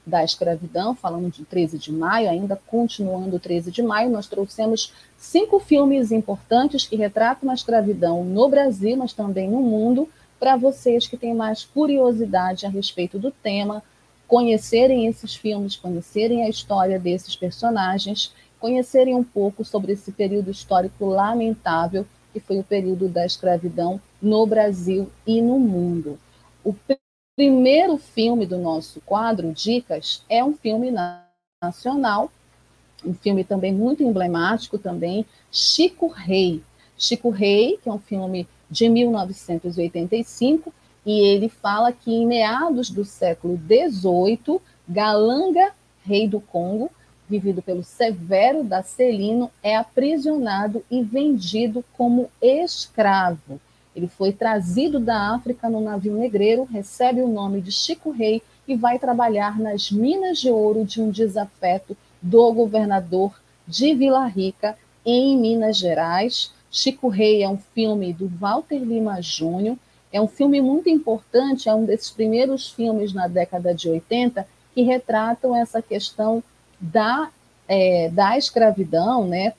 [0.07, 5.61] da escravidão, falando de 13 de maio, ainda continuando 13 de maio, nós trouxemos cinco
[5.61, 11.17] filmes importantes que retratam a escravidão no Brasil, mas também no mundo, para vocês que
[11.17, 13.83] têm mais curiosidade a respeito do tema,
[14.27, 21.07] conhecerem esses filmes, conhecerem a história desses personagens, conhecerem um pouco sobre esse período histórico
[21.07, 26.19] lamentável que foi o período da escravidão no Brasil e no mundo.
[26.63, 26.73] O
[27.41, 30.93] primeiro filme do nosso quadro, Dicas, é um filme
[31.62, 32.30] nacional,
[33.03, 36.62] um filme também muito emblemático também, Chico Rei.
[36.99, 40.70] Chico Rei, que é um filme de 1985,
[41.07, 45.72] e ele fala que em meados do século XVIII, Galanga,
[46.05, 46.91] rei do Congo,
[47.26, 53.59] vivido pelo Severo da Celino, é aprisionado e vendido como escravo.
[53.95, 58.76] Ele foi trazido da África no navio negreiro, recebe o nome de Chico Rei e
[58.76, 65.36] vai trabalhar nas minas de ouro de um desafeto do governador de Vila Rica, em
[65.36, 66.53] Minas Gerais.
[66.70, 69.76] Chico Rei é um filme do Walter Lima Júnior,
[70.12, 74.82] é um filme muito importante, é um desses primeiros filmes na década de 80 que
[74.82, 76.43] retratam essa questão
[76.80, 77.30] da,
[77.68, 79.53] é, da escravidão, né,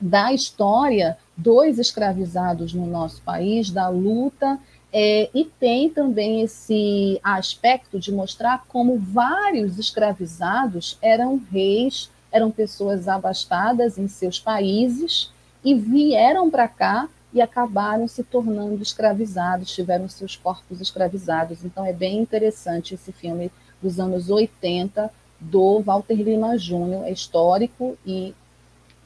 [0.00, 4.58] da história dos escravizados no nosso país, da luta,
[4.92, 13.08] é, e tem também esse aspecto de mostrar como vários escravizados eram reis, eram pessoas
[13.08, 15.32] abastadas em seus países
[15.64, 21.64] e vieram para cá e acabaram se tornando escravizados, tiveram seus corpos escravizados.
[21.64, 23.50] Então é bem interessante esse filme
[23.82, 28.32] dos anos 80 do Walter Lima Júnior, é histórico e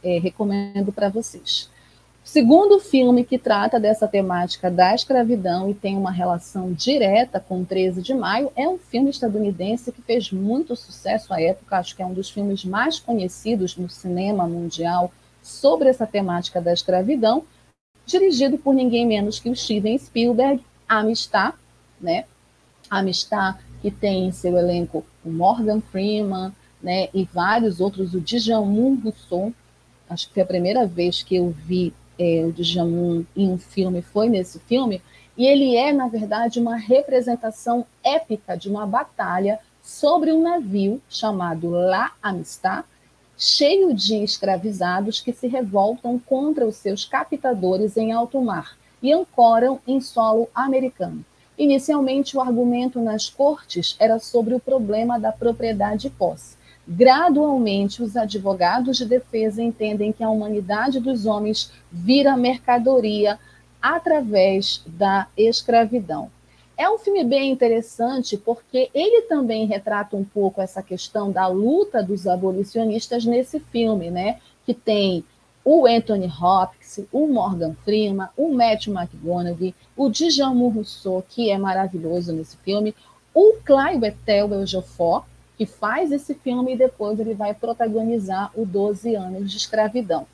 [0.03, 1.68] é, recomendo para vocês.
[2.24, 8.03] Segundo filme que trata dessa temática da escravidão e tem uma relação direta com 13
[8.03, 12.07] de maio é um filme estadunidense que fez muito sucesso à época, acho que é
[12.07, 15.11] um dos filmes mais conhecidos no cinema mundial
[15.42, 17.44] sobre essa temática da escravidão,
[18.05, 21.55] dirigido por ninguém menos que o Steven Spielberg, Amistad,
[21.99, 22.26] né?
[22.90, 27.09] Amistad, que tem em seu elenco o Morgan Freeman, né?
[27.14, 29.53] E vários outros, o Djamon Rousseau.
[30.09, 34.02] Acho que foi a primeira vez que eu vi é, o Djamon em um filme,
[34.02, 35.00] foi nesse filme.
[35.36, 41.70] E ele é, na verdade, uma representação épica de uma batalha sobre um navio chamado
[41.70, 42.84] La Amistad,
[43.36, 49.80] cheio de escravizados que se revoltam contra os seus captadores em alto mar e ancoram
[49.86, 51.24] em solo americano.
[51.56, 56.57] Inicialmente, o argumento nas cortes era sobre o problema da propriedade e posse.
[56.91, 63.39] Gradualmente, os advogados de defesa entendem que a humanidade dos homens vira mercadoria
[63.80, 66.30] através da escravidão.
[66.78, 72.03] É um filme bem interessante porque ele também retrata um pouco essa questão da luta
[72.03, 74.39] dos abolicionistas nesse filme, né?
[74.64, 75.22] Que tem
[75.62, 82.32] o Anthony Hopkins, o Morgan Freeman, o Matthew McConaughey, o Djamon Rousseau, que é maravilhoso
[82.32, 82.95] nesse filme,
[83.34, 85.26] o Clive Etel Belgeoffort,
[85.59, 90.24] que faz esse filme e depois ele vai protagonizar o 12 anos de escravidão.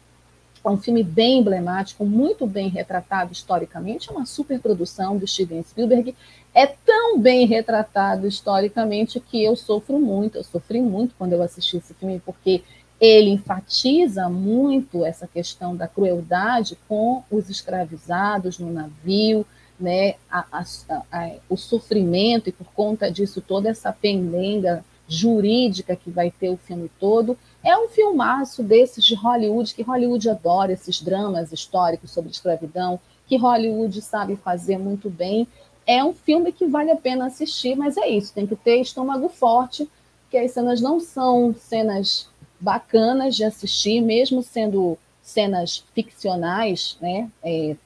[0.62, 6.14] É um filme bem emblemático, muito bem retratado historicamente, é uma superprodução do Steven Spielberg.
[6.54, 11.78] É tão bem retratado historicamente que eu sofro muito, eu sofri muito quando eu assisti
[11.78, 12.62] esse filme, porque
[13.00, 19.46] ele enfatiza muito essa questão da crueldade com os escravizados no navio,
[19.78, 20.64] né, a, a,
[21.12, 24.84] a, o sofrimento e por conta disso toda essa pendenga
[25.14, 27.38] jurídica que vai ter o filme todo.
[27.62, 33.36] É um filmaço desses de Hollywood, que Hollywood adora esses dramas históricos sobre escravidão, que
[33.36, 35.46] Hollywood sabe fazer muito bem.
[35.86, 39.28] É um filme que vale a pena assistir, mas é isso, tem que ter estômago
[39.28, 39.88] forte,
[40.22, 47.30] porque as cenas não são cenas bacanas de assistir, mesmo sendo cenas ficcionais, né?
[47.42, 47.76] É,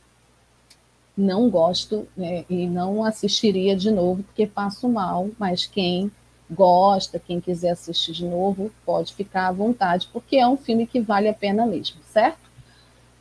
[1.19, 6.13] não gosto né, e não assistiria de novo, porque passo mal, mas quem
[6.51, 11.01] gosta, quem quiser assistir de novo, pode ficar à vontade, porque é um filme que
[11.01, 12.49] vale a pena mesmo, certo?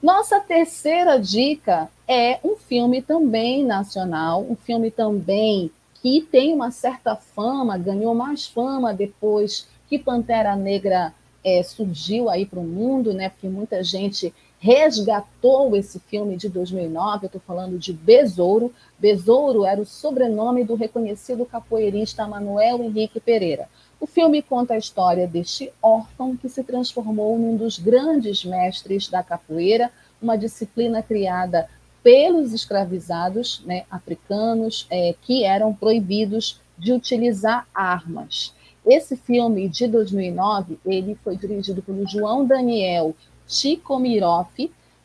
[0.01, 5.71] Nossa terceira dica é um filme também nacional, um filme também
[6.01, 11.13] que tem uma certa fama, ganhou mais fama depois que Pantera Negra
[11.43, 13.29] é, surgiu aí para o mundo, né?
[13.29, 18.73] Porque muita gente resgatou esse filme de 2009, eu estou falando de Besouro.
[18.97, 23.69] Besouro era o sobrenome do reconhecido capoeirista Manuel Henrique Pereira.
[23.99, 29.23] O filme conta a história deste órfão que se transformou num dos grandes mestres da
[29.23, 31.67] capoeira, uma disciplina criada
[32.03, 38.53] pelos escravizados né, africanos é, que eram proibidos de utilizar armas.
[38.85, 43.13] Esse filme de 2009 ele foi dirigido pelo João Daniel
[43.47, 44.01] Chico.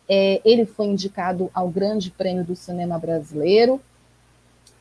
[0.09, 3.81] É, ele foi indicado ao Grande Prêmio do Cinema Brasileiro.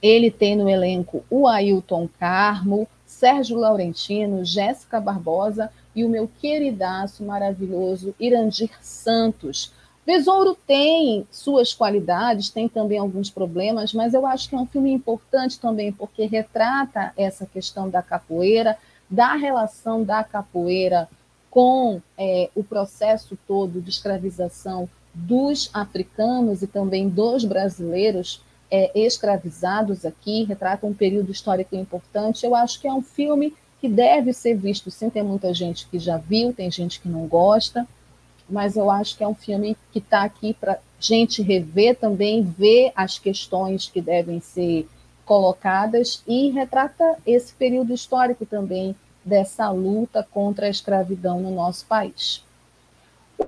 [0.01, 7.23] Ele tem no elenco o Ailton Carmo, Sérgio Laurentino, Jéssica Barbosa e o meu queridaço
[7.23, 9.71] maravilhoso Irandir Santos.
[10.05, 14.91] Besouro tem suas qualidades, tem também alguns problemas, mas eu acho que é um filme
[14.91, 18.77] importante também porque retrata essa questão da capoeira,
[19.09, 21.07] da relação da capoeira
[21.51, 28.41] com é, o processo todo de escravização dos africanos e também dos brasileiros
[28.71, 32.45] é, escravizados aqui, retrata um período histórico importante.
[32.45, 35.09] Eu acho que é um filme que deve ser visto sim.
[35.09, 37.85] Tem muita gente que já viu, tem gente que não gosta,
[38.49, 42.93] mas eu acho que é um filme que está aqui para gente rever também, ver
[42.95, 44.87] as questões que devem ser
[45.25, 52.43] colocadas e retrata esse período histórico também dessa luta contra a escravidão no nosso país.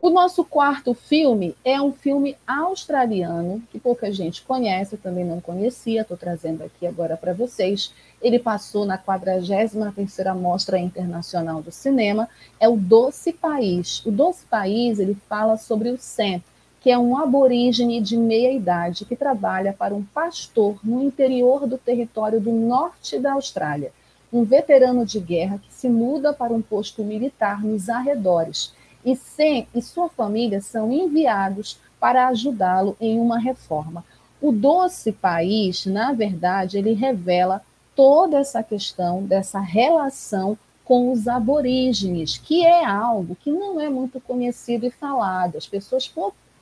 [0.01, 5.39] O nosso quarto filme é um filme australiano, que pouca gente conhece, eu também não
[5.39, 7.93] conhecia, estou trazendo aqui agora para vocês.
[8.21, 12.27] Ele passou na 43ª Mostra Internacional do Cinema,
[12.59, 14.03] é o Doce País.
[14.05, 16.41] O Doce País, ele fala sobre o Sam,
[16.81, 21.77] que é um aborígene de meia idade que trabalha para um pastor no interior do
[21.77, 23.93] território do norte da Austrália.
[24.33, 28.73] Um veterano de guerra que se muda para um posto militar nos arredores
[29.05, 34.03] e Sem e sua família são enviados para ajudá-lo em uma reforma.
[34.41, 37.61] O Doce País, na verdade, ele revela
[37.95, 44.19] toda essa questão dessa relação com os aborígenes, que é algo que não é muito
[44.19, 45.57] conhecido e falado.
[45.57, 46.11] As pessoas,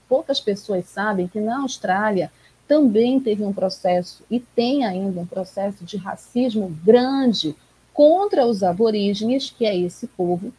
[0.08, 2.32] poucas pessoas sabem que na Austrália
[2.72, 7.54] também teve um processo e tem ainda um processo de racismo grande
[7.94, 10.54] contra os aborígenes, que é esse povo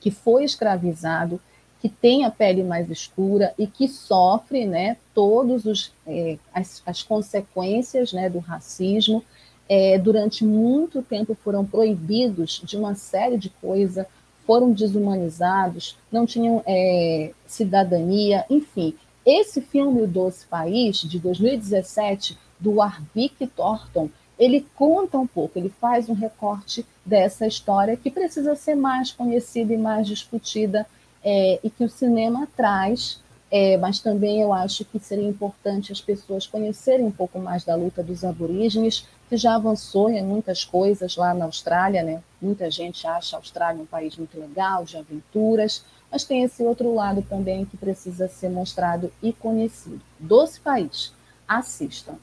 [0.00, 1.40] que foi escravizado,
[1.80, 8.12] que tem a pele mais escura e que sofre né, todas é, as, as, consequências
[8.12, 9.24] né, do racismo.
[9.68, 14.06] É, durante muito tempo foram proibidos de uma série de coisas,
[14.46, 18.94] foram desumanizados, não tinham é, cidadania, enfim.
[19.30, 25.68] Esse filme, O Doce País, de 2017, do Arvik Thornton, ele conta um pouco, ele
[25.68, 30.86] faz um recorte dessa história que precisa ser mais conhecida e mais discutida
[31.22, 36.00] é, e que o cinema traz, é, mas também eu acho que seria importante as
[36.00, 41.16] pessoas conhecerem um pouco mais da luta dos aborígenes, que já avançou em muitas coisas
[41.16, 42.22] lá na Austrália, né?
[42.40, 46.94] Muita gente acha a Austrália um país muito legal, de aventuras, mas tem esse outro
[46.94, 50.00] lado também que precisa ser mostrado e conhecido.
[50.18, 51.12] Doce país,
[51.46, 52.16] assistam.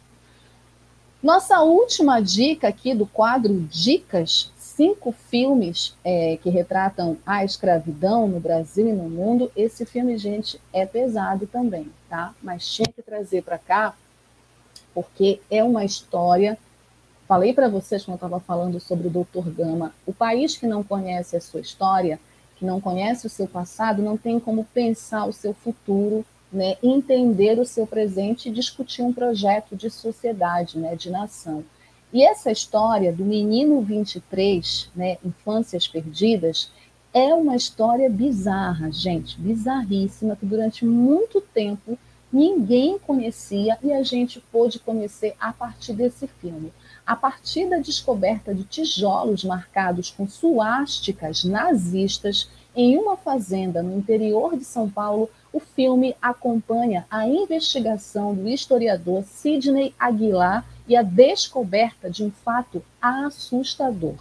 [1.21, 8.39] Nossa última dica aqui do quadro Dicas, cinco filmes é, que retratam a escravidão no
[8.39, 9.51] Brasil e no mundo.
[9.55, 12.33] Esse filme, gente, é pesado também, tá?
[12.43, 13.95] Mas tinha que trazer para cá,
[14.93, 16.59] porque é uma história.
[17.27, 19.49] Falei para vocês quando eu estava falando sobre o Dr.
[19.49, 19.95] Gama.
[20.05, 22.19] O país que não conhece a sua história,
[22.55, 26.25] que não conhece o seu passado, não tem como pensar o seu futuro
[26.55, 31.63] né, entender o seu presente e discutir um projeto de sociedade, né, de nação.
[32.13, 36.71] E essa história do menino 23, né, Infâncias Perdidas,
[37.13, 41.97] é uma história bizarra, gente, bizarríssima, que durante muito tempo
[42.31, 46.71] ninguém conhecia e a gente pôde conhecer a partir desse filme.
[47.05, 54.57] A partir da descoberta de tijolos marcados com suásticas nazistas em uma fazenda no interior
[54.57, 62.09] de São Paulo, o filme acompanha a investigação do historiador Sidney Aguilar e a descoberta
[62.09, 64.17] de um fato assustador.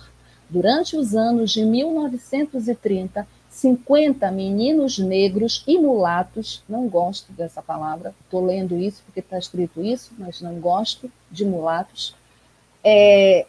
[0.51, 8.45] Durante os anos de 1930, 50 meninos negros e mulatos, não gosto dessa palavra, estou
[8.45, 12.15] lendo isso porque está escrito isso, mas não gosto de mulatos,
[12.85, 13.47] é,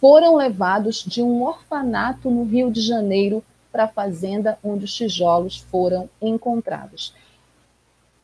[0.00, 5.58] foram levados de um orfanato no Rio de Janeiro para a fazenda onde os tijolos
[5.70, 7.14] foram encontrados.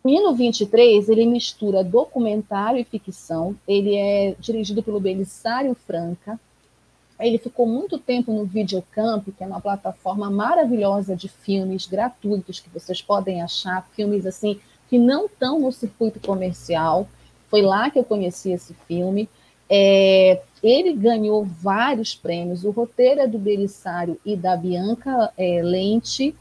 [0.04, 6.38] O Hino 23, ele mistura documentário e ficção, ele é dirigido pelo Belisário Franca,
[7.18, 12.70] ele ficou muito tempo no Videocamp, que é uma plataforma maravilhosa de filmes gratuitos que
[12.70, 17.08] vocês podem achar, filmes assim que não estão no circuito comercial.
[17.50, 19.28] Foi lá que eu conheci esse filme.
[19.70, 22.64] É, ele ganhou vários prêmios.
[22.64, 26.34] O roteiro é do Belisário e da Bianca é, Lente.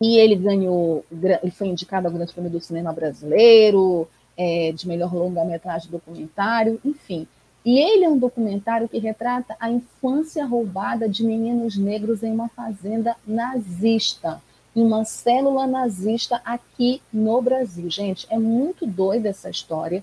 [0.00, 1.04] E ele ganhou,
[1.42, 7.26] ele foi indicado ao Grande Prêmio do Cinema Brasileiro, é, de melhor longa-metragem documentário, enfim.
[7.64, 12.48] E ele é um documentário que retrata a infância roubada de meninos negros em uma
[12.48, 14.40] fazenda nazista,
[14.74, 17.90] em uma célula nazista aqui no Brasil.
[17.90, 20.02] Gente, é muito doida essa história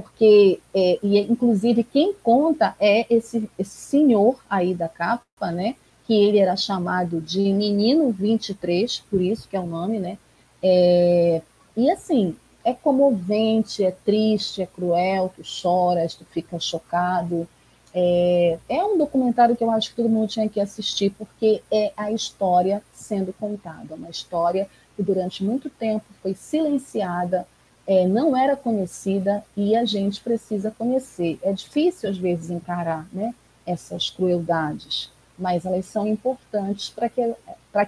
[0.00, 5.74] porque, é, e inclusive quem conta é esse, esse senhor aí da capa, né,
[6.06, 10.16] que ele era chamado de Menino 23, por isso que é o nome, né,
[10.62, 11.42] é,
[11.76, 17.48] e assim, é comovente, é triste, é cruel, tu choras, tu fica chocado,
[17.94, 21.92] é, é um documentário que eu acho que todo mundo tinha que assistir, porque é
[21.96, 27.46] a história sendo contada, uma história que durante muito tempo foi silenciada,
[27.88, 31.38] é, não era conhecida e a gente precisa conhecer.
[31.42, 33.34] É difícil, às vezes, encarar né,
[33.66, 37.34] essas crueldades, mas elas são importantes para que,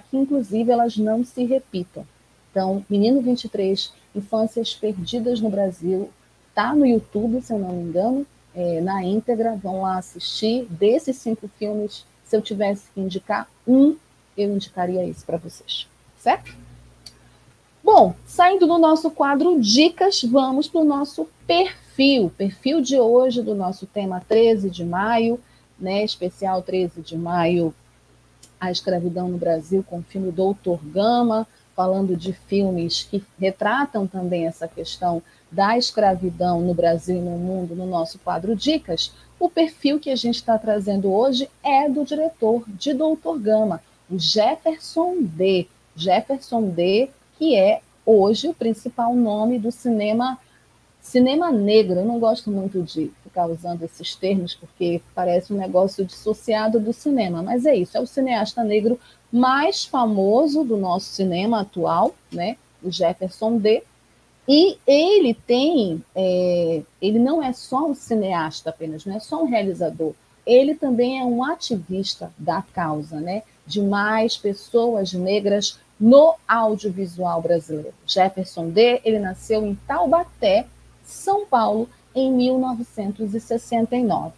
[0.09, 2.03] que, inclusive, elas não se repitam.
[2.49, 6.09] Então, Menino 23, Infâncias Perdidas no Brasil,
[6.49, 8.25] está no YouTube, se eu não me engano,
[8.55, 10.65] é, na íntegra, vão lá assistir.
[10.65, 13.95] Desses cinco filmes, se eu tivesse que indicar um,
[14.35, 15.87] eu indicaria esse para vocês,
[16.17, 16.55] certo?
[17.93, 22.31] Bom, saindo do nosso quadro Dicas, vamos para o nosso perfil.
[22.37, 25.37] Perfil de hoje do nosso tema 13 de maio,
[25.77, 26.01] né?
[26.01, 27.75] Especial 13 de maio,
[28.57, 31.45] a escravidão no Brasil, com o filme Doutor Gama,
[31.75, 37.75] falando de filmes que retratam também essa questão da escravidão no Brasil e no mundo,
[37.75, 39.11] no nosso quadro Dicas.
[39.37, 44.17] O perfil que a gente está trazendo hoje é do diretor de Doutor Gama, o
[44.17, 45.67] Jefferson D.
[45.93, 47.09] Jefferson D
[47.41, 50.37] que é hoje o principal nome do cinema
[51.01, 52.01] cinema negro.
[52.01, 56.93] Eu não gosto muito de ficar usando esses termos porque parece um negócio dissociado do
[56.93, 58.99] cinema, mas é isso, é o cineasta negro
[59.31, 62.57] mais famoso do nosso cinema atual, né?
[62.83, 63.81] O Jefferson D.
[64.47, 69.47] E ele tem, é, ele não é só um cineasta apenas, não é só um
[69.47, 70.13] realizador,
[70.45, 73.41] ele também é um ativista da causa, né?
[73.65, 77.93] De mais pessoas negras no audiovisual brasileiro.
[78.05, 79.01] Jefferson D.
[79.05, 80.65] Ele nasceu em Taubaté,
[81.05, 84.33] São Paulo, em 1969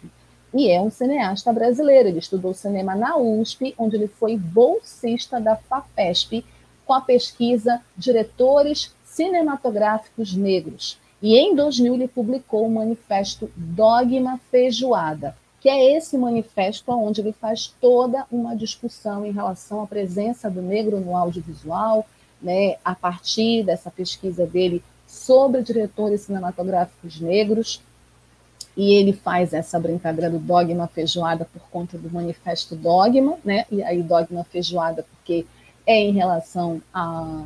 [0.54, 2.08] e é um cineasta brasileiro.
[2.08, 6.44] Ele estudou cinema na USP, onde ele foi bolsista da FAPESP
[6.86, 10.98] com a pesquisa Diretores Cinematográficos Negros.
[11.20, 17.32] E em 2000 ele publicou o manifesto Dogma Feijoada, que é esse manifesto onde ele
[17.32, 22.06] faz toda uma discussão em relação à presença do negro no audiovisual,
[22.42, 27.80] né, a partir dessa pesquisa dele sobre diretores cinematográficos negros,
[28.76, 33.64] e ele faz essa brincadeira do dogma feijoada por conta do manifesto dogma, né?
[33.70, 35.46] E aí dogma feijoada porque
[35.86, 37.42] é em relação a,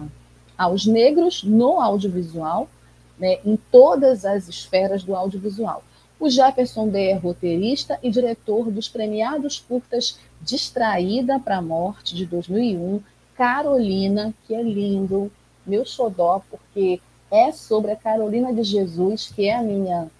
[0.56, 2.68] aos negros no audiovisual,
[3.16, 3.38] né?
[3.44, 5.84] Em todas as esferas do audiovisual.
[6.20, 7.10] O Jefferson D.
[7.10, 13.00] é roteirista e diretor dos premiados curtas Distraída para a Morte, de 2001,
[13.36, 15.30] Carolina, que é lindo,
[15.64, 17.00] meu xodó, porque
[17.30, 20.10] é sobre a Carolina de Jesus, que é a minha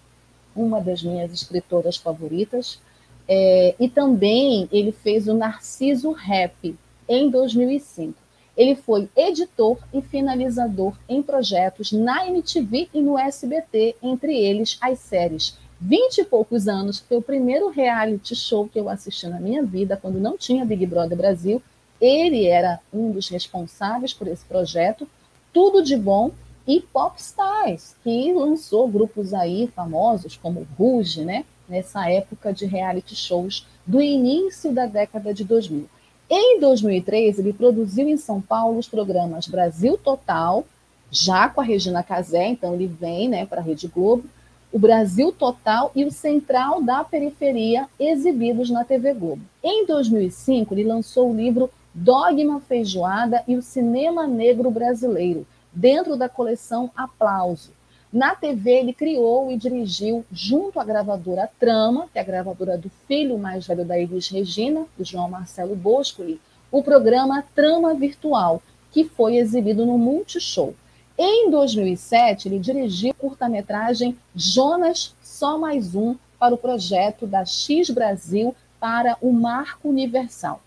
[0.55, 2.79] uma das minhas escritoras favoritas.
[3.27, 6.77] É, e também ele fez o Narciso Rap
[7.09, 8.15] em 2005.
[8.57, 14.99] Ele foi editor e finalizador em projetos na MTV e no SBT, entre eles as
[15.01, 19.63] séries Vinte e poucos anos, foi o primeiro reality show que eu assisti na minha
[19.63, 21.63] vida, quando não tinha Big Brother Brasil.
[22.01, 25.09] Ele era um dos responsáveis por esse projeto.
[25.53, 26.33] Tudo de bom.
[26.67, 31.45] E Popstars, que lançou grupos aí famosos como Ruge, né?
[31.69, 35.89] Nessa época de reality shows do início da década de 2000.
[36.29, 40.63] Em 2003, ele produziu em São Paulo os programas Brasil Total,
[41.11, 44.25] já com a Regina Casé, então ele vem né, para a Rede Globo,
[44.73, 49.43] o Brasil Total e o Central da Periferia, exibidos na TV Globo.
[49.63, 56.29] Em 2005, ele lançou o livro Dogma Feijoada e o Cinema Negro Brasileiro, dentro da
[56.29, 57.73] coleção Aplauso.
[58.13, 62.91] Na TV, ele criou e dirigiu, junto à gravadora Trama, que é a gravadora do
[63.07, 66.41] filho mais velho da Elis Regina, o João Marcelo Boscoli,
[66.71, 70.75] o programa Trama Virtual, que foi exibido no Multishow.
[71.21, 78.55] Em 2007, ele dirigiu curta-metragem Jonas Só Mais Um para o projeto da X Brasil
[78.79, 80.63] para o Marco Universal.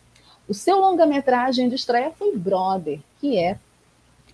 [0.49, 3.57] O seu longa-metragem de estreia foi Brother, que é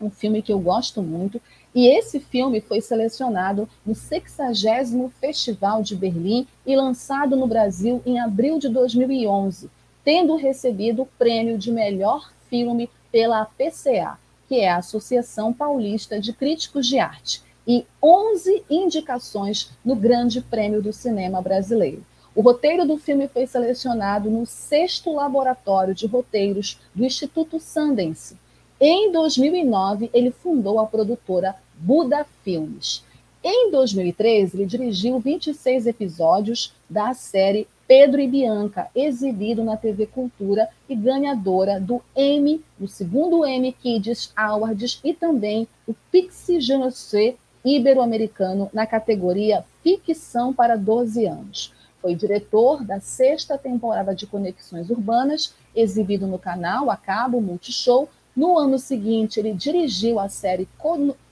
[0.02, 1.40] um filme que eu gosto muito,
[1.76, 8.20] e esse filme foi selecionado no 60 Festival de Berlim e lançado no Brasil em
[8.20, 9.70] abril de 2011,
[10.04, 14.18] tendo recebido o prêmio de melhor filme pela PCA
[14.48, 20.82] que é a Associação Paulista de Críticos de Arte, e 11 indicações no Grande Prêmio
[20.82, 22.04] do Cinema Brasileiro.
[22.34, 28.38] O roteiro do filme foi selecionado no sexto laboratório de roteiros do Instituto Sundance.
[28.80, 33.04] Em 2009, ele fundou a produtora Buda Filmes.
[33.44, 40.68] Em 2013, ele dirigiu 26 episódios da série Pedro e Bianca, exibido na TV Cultura
[40.90, 48.70] e ganhadora do Emmy, do segundo Emmy Kids Awards e também o Pixie Genocê Ibero-Americano
[48.74, 51.74] na categoria Ficção para 12 anos.
[52.02, 58.10] Foi diretor da sexta temporada de Conexões Urbanas, exibido no canal a cabo Multishow.
[58.36, 60.68] No ano seguinte, ele dirigiu a série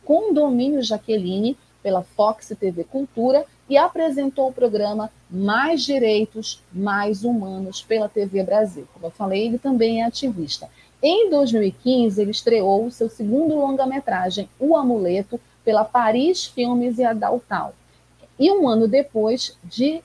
[0.03, 8.09] Condomínio Jaqueline, pela Fox TV Cultura e apresentou o programa Mais Direitos, Mais Humanos pela
[8.09, 8.87] TV Brasil.
[8.91, 10.67] Como eu falei, ele também é ativista.
[10.99, 17.75] Em 2015, ele estreou seu segundo longa-metragem, O Amuleto, pela Paris Filmes e Adaltal.
[18.39, 20.01] E um ano depois, de,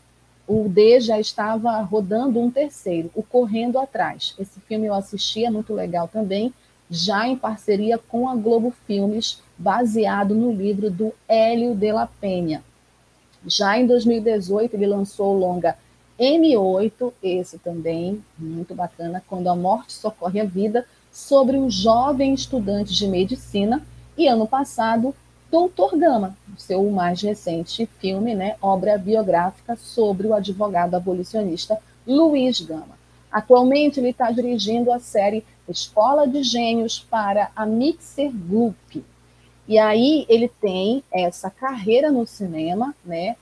[0.47, 4.35] o D já estava rodando um terceiro, O Correndo Atrás.
[4.39, 6.53] Esse filme eu assisti, é muito legal também,
[6.91, 12.65] já em parceria com a Globo Filmes, baseado no livro do Hélio de la Penha.
[13.47, 15.77] Já em 2018, ele lançou o longa
[16.19, 22.93] M8, esse também, muito bacana, Quando a Morte Socorre a Vida, sobre um jovem estudante
[22.93, 23.83] de medicina,
[24.19, 25.15] e ano passado,
[25.51, 33.01] Doutor Gama, seu mais recente filme, né, obra biográfica sobre o advogado abolicionista Luiz Gama.
[33.33, 38.97] Atualmente, ele está dirigindo a série Escola de Gênios para a Mixer Group.
[39.69, 43.37] E aí ele tem essa carreira no cinema, né?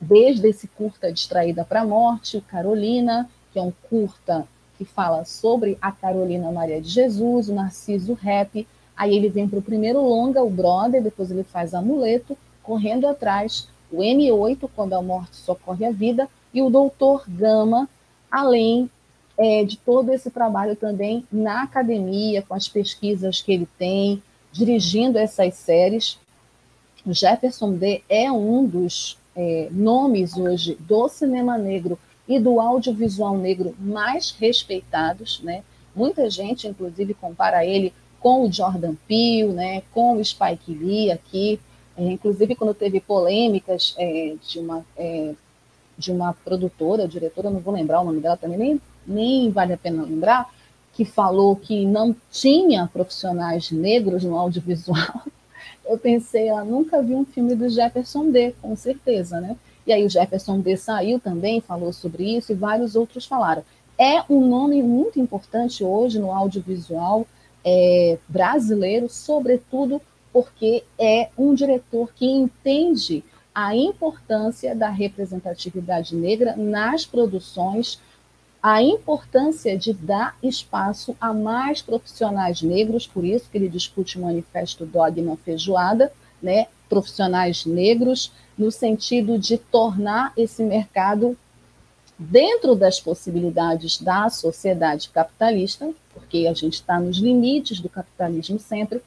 [0.00, 4.46] Desde esse curta Distraída para a Morte, Carolina, que é um curta
[4.76, 8.66] que fala sobre a Carolina Maria de Jesus, o Narciso Rap.
[8.96, 13.68] Aí ele vem para o primeiro longa, o Brother, depois ele faz Amuleto, Correndo Atrás,
[13.90, 17.88] o M8, Quando a Morte Socorre a Vida, e o Doutor Gama,
[18.30, 18.90] além
[19.40, 24.22] é, de todo esse trabalho também na academia, com as pesquisas que ele tem,
[24.52, 26.18] dirigindo essas séries.
[27.06, 31.98] O Jefferson D é um dos é, nomes hoje do cinema negro
[32.28, 35.64] e do audiovisual negro mais respeitados, né?
[35.96, 39.82] Muita gente, inclusive, compara ele com o Jordan Peele, né?
[39.94, 41.58] Com o Spike Lee aqui.
[41.96, 45.34] É, inclusive, quando teve polêmicas é, de uma é,
[45.96, 48.80] de uma produtora, diretora, não vou lembrar o nome dela também, nem
[49.10, 50.50] nem vale a pena lembrar,
[50.92, 55.22] que falou que não tinha profissionais negros no audiovisual,
[55.84, 59.56] eu pensei, ela nunca vi um filme do Jefferson D, com certeza, né?
[59.86, 63.64] E aí o Jefferson D saiu também, falou sobre isso, e vários outros falaram.
[63.98, 67.26] É um nome muito importante hoje no audiovisual
[67.64, 70.00] é, brasileiro, sobretudo
[70.32, 73.24] porque é um diretor que entende
[73.54, 78.00] a importância da representatividade negra nas produções
[78.62, 84.22] a importância de dar espaço a mais profissionais negros, por isso que ele discute o
[84.22, 86.12] manifesto Dogma Feijoada,
[86.42, 91.36] né, profissionais negros, no sentido de tornar esse mercado
[92.18, 99.00] dentro das possibilidades da sociedade capitalista, porque a gente está nos limites do capitalismo sempre,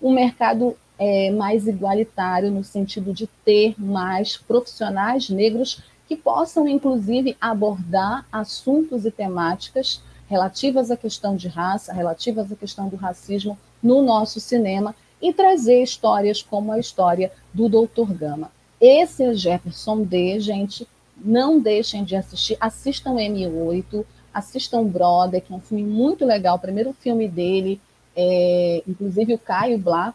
[0.00, 7.36] um mercado é, mais igualitário, no sentido de ter mais profissionais negros que possam, inclusive,
[7.40, 14.02] abordar assuntos e temáticas relativas à questão de raça, relativas à questão do racismo no
[14.02, 14.92] nosso cinema
[15.22, 18.12] e trazer histórias como a história do Dr.
[18.12, 18.50] Gama.
[18.80, 20.84] Esse é Jefferson D, gente,
[21.16, 24.04] não deixem de assistir, assistam M8,
[24.34, 27.80] assistam Brother, que é um filme muito legal, o primeiro filme dele,
[28.16, 30.12] é, inclusive o Caio Blá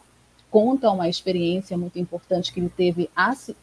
[0.50, 3.08] conta uma experiência muito importante que ele teve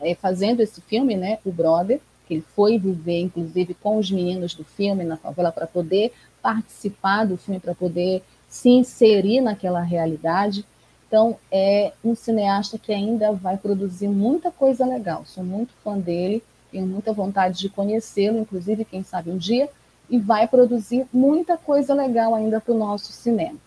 [0.02, 4.54] é, fazendo esse filme, né, o Brother, que ele foi viver, inclusive, com os meninos
[4.54, 10.66] do filme na favela para poder participar do filme, para poder se inserir naquela realidade.
[11.08, 15.24] Então, é um cineasta que ainda vai produzir muita coisa legal.
[15.26, 19.70] Sou muito fã dele, tenho muita vontade de conhecê-lo, inclusive, quem sabe um dia,
[20.10, 23.58] e vai produzir muita coisa legal ainda para o nosso cinema.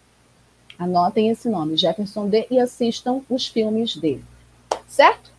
[0.78, 4.24] Anotem esse nome, Jefferson D, e assistam os filmes dele.
[4.86, 5.35] Certo?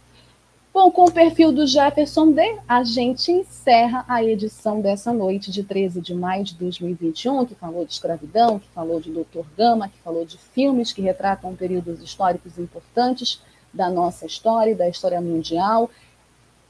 [0.79, 5.63] Bom, com o perfil do Jefferson D, a gente encerra a edição dessa noite de
[5.63, 9.97] 13 de maio de 2021, que falou de escravidão, que falou de Doutor Gama, que
[10.03, 13.41] falou de filmes que retratam períodos históricos importantes
[13.73, 15.89] da nossa história e da história mundial,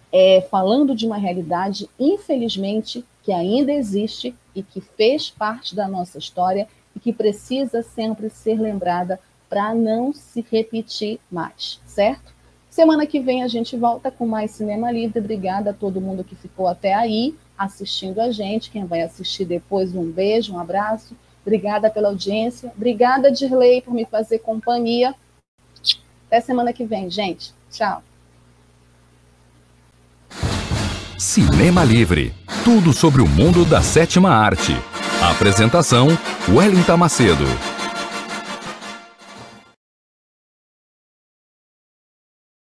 [0.09, 6.17] é, falando de uma realidade, infelizmente, que ainda existe e que fez parte da nossa
[6.17, 6.65] história
[6.95, 9.19] e que precisa sempre ser lembrada
[9.49, 12.36] para não se repetir mais, certo?
[12.77, 15.17] Semana que vem a gente volta com mais Cinema Livre.
[15.17, 18.69] Obrigada a todo mundo que ficou até aí assistindo a gente.
[18.69, 21.17] Quem vai assistir depois, um beijo, um abraço.
[21.43, 22.71] Obrigada pela audiência.
[22.77, 25.15] Obrigada, Dirley, por me fazer companhia.
[26.27, 27.51] Até semana que vem, gente.
[27.71, 28.03] Tchau.
[31.17, 32.31] Cinema Livre
[32.63, 34.73] tudo sobre o mundo da sétima arte.
[35.19, 36.09] apresentação:
[36.47, 37.45] Wellington Macedo.